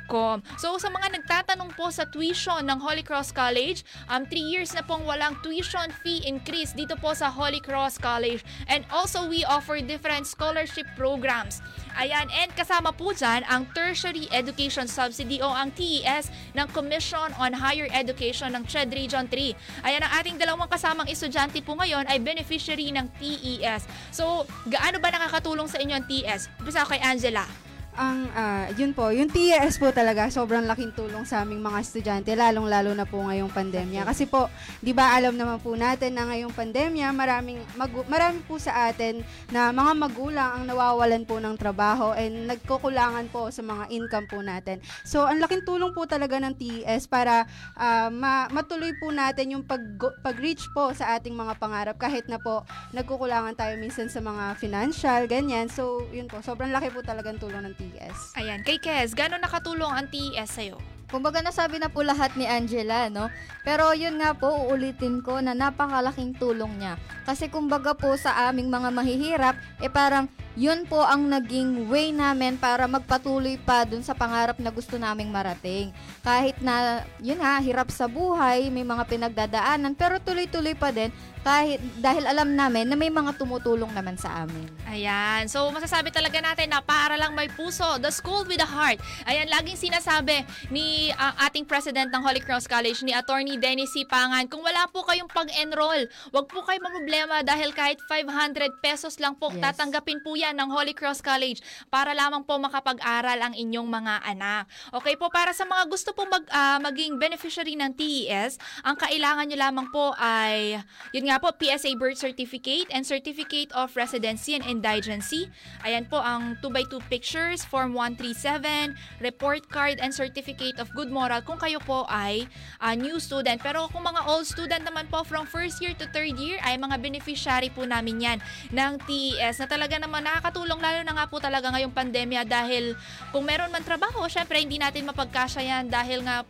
[0.09, 0.41] DevCom.
[0.57, 4.81] So sa mga nagtatanong po sa tuition ng Holy Cross College, um 3 years na
[4.81, 8.41] pong walang tuition fee increase dito po sa Holy Cross College.
[8.65, 11.61] And also we offer different scholarship programs.
[11.99, 17.51] Ayan, and kasama po dyan ang Tertiary Education Subsidy o ang TES ng Commission on
[17.51, 19.83] Higher Education ng CHED Region 3.
[19.83, 23.89] Ayan, ang ating dalawang kasamang estudyante po ngayon ay beneficiary ng TES.
[24.15, 26.47] So, gaano ba nakakatulong sa inyo ang TES?
[26.61, 27.68] Umpisa kay Angela.
[27.99, 32.31] Ang, ah, yun po, yung TES po talaga, sobrang laking tulong sa aming mga estudyante,
[32.31, 34.07] lalong-lalo na po ngayong pandemya.
[34.07, 34.47] Kasi po,
[34.79, 39.19] di ba alam naman po natin na ngayong pandemya, maraming, magu- marami po sa atin
[39.51, 44.39] na mga magulang ang nawawalan po ng trabaho and nagkukulangan po sa mga income po
[44.39, 44.79] natin.
[45.03, 49.67] So, ang laking tulong po talaga ng TES para ah, ma- matuloy po natin yung
[49.67, 52.63] pag- pag-reach po sa ating mga pangarap kahit na po
[52.95, 55.67] nagkukulangan tayo minsan sa mga financial, ganyan.
[55.67, 57.88] So, yun po, sobrang laki po talagang tulong ng TES.
[58.37, 60.98] Ayan, kay Kez, gaano nakatulong ang TES sa'yo?
[61.09, 63.33] Kumbaga nasabi na po lahat ni Angela, no?
[63.65, 67.01] Pero yun nga po, uulitin ko na napakalaking tulong niya.
[67.25, 70.29] Kasi kumbaga po sa aming mga mahihirap, eh parang
[70.59, 75.31] yun po ang naging way namin para magpatuloy pa dun sa pangarap na gusto naming
[75.31, 75.95] marating.
[76.19, 81.79] Kahit na, yun nga, hirap sa buhay, may mga pinagdadaanan, pero tuloy-tuloy pa din kahit
[82.03, 84.67] dahil alam namin na may mga tumutulong naman sa amin.
[84.91, 85.47] Ayan.
[85.47, 87.95] So, masasabi talaga natin na para lang may puso.
[88.03, 88.99] The school with a heart.
[89.23, 94.03] Ayan, laging sinasabi ni ah, ating president ng Holy Cross College, ni Attorney Dennis C.
[94.03, 96.03] Pangan, kung wala po kayong pag-enroll,
[96.35, 99.63] wag po kayo problema dahil kahit 500 pesos lang po, Yes.
[99.71, 104.63] tatanggapin po yan ng Holy Cross College para lamang po makapag-aral ang inyong mga anak.
[104.91, 109.47] Okay po, para sa mga gusto po mag, ah, maging beneficiary ng TES, ang kailangan
[109.47, 110.81] nyo lamang po ay,
[111.15, 115.47] yun nga po, PSA birth certificate and certificate of residency and indigency.
[115.85, 121.57] Ayan po ang 2x2 pictures, Form 137, report card, and certificate of good moral kung
[121.57, 122.45] kayo po ay
[122.79, 123.59] ah, new student.
[123.61, 126.97] Pero kung mga old student naman po from first year to third year, ay mga
[126.99, 128.37] beneficiary po namin yan
[128.73, 132.93] ng TES na talaga naman nakakatulong lalo na nga po talaga ngayong pandemya dahil
[133.33, 136.43] kung meron man trabaho, syempre hindi natin mapagkasya yan dahil nga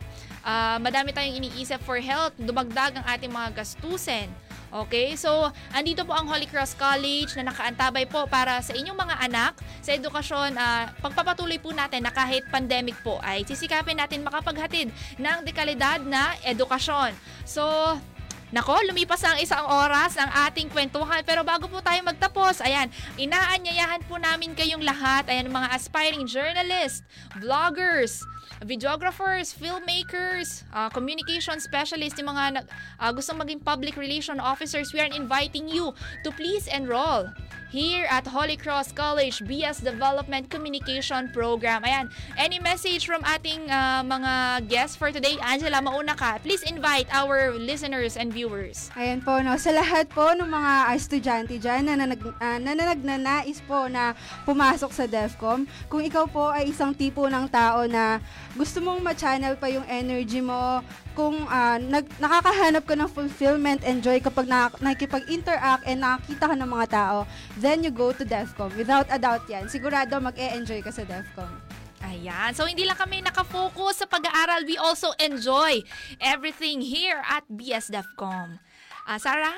[0.44, 4.28] ah, madami tayong iniisip for health, dumagdag ang ating mga gastusin.
[4.70, 9.16] Okay, so andito po ang Holy Cross College na nakaantabay po para sa inyong mga
[9.26, 9.52] anak
[9.82, 10.54] sa edukasyon.
[10.54, 16.38] ah, pagpapatuloy po natin na kahit pandemic po ay sisikapin natin makapaghatid ng dekalidad na
[16.46, 17.10] edukasyon.
[17.42, 17.66] So,
[18.50, 21.22] Nako, lumipas ang isang oras ang ating kwentuhan.
[21.22, 27.06] Pero bago po tayo magtapos, ayan, inaanyayahan po namin kayong lahat, ayan, mga aspiring journalists,
[27.38, 28.26] vloggers,
[28.64, 32.66] videographers, filmmakers, uh, communication specialists, yung mga
[33.00, 35.92] uh, gustong maging public relation officers, we are inviting you
[36.24, 37.28] to please enroll
[37.70, 41.86] here at Holy Cross College BS Development Communication Program.
[41.86, 45.38] Ayan, any message from ating uh, mga guests for today?
[45.38, 46.42] Angela, mauna ka.
[46.42, 48.90] Please invite our listeners and viewers.
[48.98, 53.62] Ayan po, no, sa lahat po ng mga estudyante dyan na, nanag, uh, na nanagnanais
[53.64, 58.18] po na pumasok sa DEFCOM, kung ikaw po ay isang tipo ng tao na
[58.58, 60.82] gusto mong ma-channel pa yung energy mo,
[61.14, 66.54] kung uh, nag, nakakahanap ka ng fulfillment and joy kapag na, nakikipag-interact and nakakita ka
[66.56, 67.18] ng mga tao,
[67.60, 68.72] then you go to DEFCOM.
[68.74, 69.68] Without a doubt yan.
[69.68, 71.52] Sigurado mag-e-enjoy ka sa DEFCOM.
[72.00, 72.56] Ayan.
[72.56, 74.64] So, hindi lang kami nakafocus sa pag-aaral.
[74.64, 75.84] We also enjoy
[76.18, 78.56] everything here at BS DEFCOM.
[79.04, 79.56] Uh, Sarah?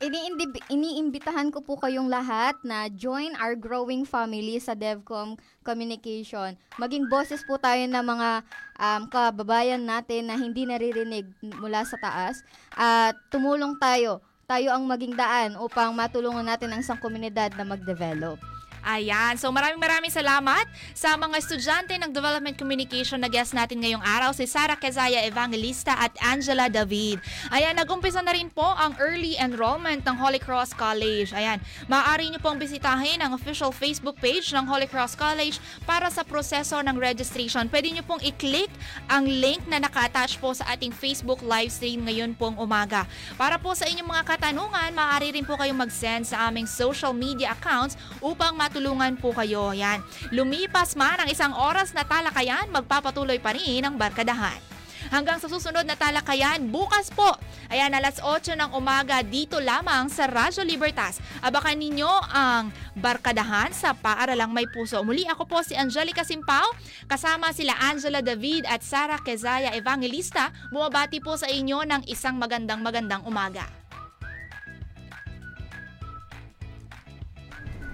[0.00, 6.56] Iniindi- iniimbitahan ko po kayong lahat na join our growing family sa DevCom Communication.
[6.80, 8.40] Maging boses po tayo ng mga
[8.80, 12.40] um, kababayan natin na hindi naririnig mula sa taas.
[12.72, 14.24] At tumulong tayo.
[14.50, 18.34] Tayo ang maging daan upang matulungan natin ang isang komunidad na mag-develop.
[18.80, 19.36] Ayan.
[19.36, 20.64] So maraming maraming salamat
[20.96, 25.92] sa mga estudyante ng Development Communication na guest natin ngayong araw, si Sara Quezaya Evangelista
[25.96, 27.20] at Angela David.
[27.52, 31.32] Ayan, nag-umpisa na rin po ang early enrollment ng Holy Cross College.
[31.36, 36.24] Ayan, maaari niyo pong bisitahin ang official Facebook page ng Holy Cross College para sa
[36.24, 37.68] proseso ng registration.
[37.68, 38.72] Pwede niyo pong i-click
[39.08, 43.04] ang link na naka-attach po sa ating Facebook live stream ngayon pong umaga.
[43.36, 47.52] Para po sa inyong mga katanungan, maaari rin po kayong mag-send sa aming social media
[47.52, 49.74] accounts upang matulungan po kayo.
[49.74, 49.98] Yan.
[50.30, 54.62] Lumipas man ang isang oras na talakayan, magpapatuloy pa rin ang barkadahan.
[55.10, 57.34] Hanggang sa susunod na talakayan, bukas po.
[57.66, 61.18] Ayan, alas 8 ng umaga dito lamang sa Radyo Libertas.
[61.42, 65.02] Abakan ninyo ang barkadahan sa Paaralang May Puso.
[65.02, 66.70] Muli ako po si Angelica Simpao,
[67.10, 70.54] kasama sila Angela David at Sara Quezaya Evangelista.
[70.70, 73.79] Bumabati po sa inyo ng isang magandang magandang umaga.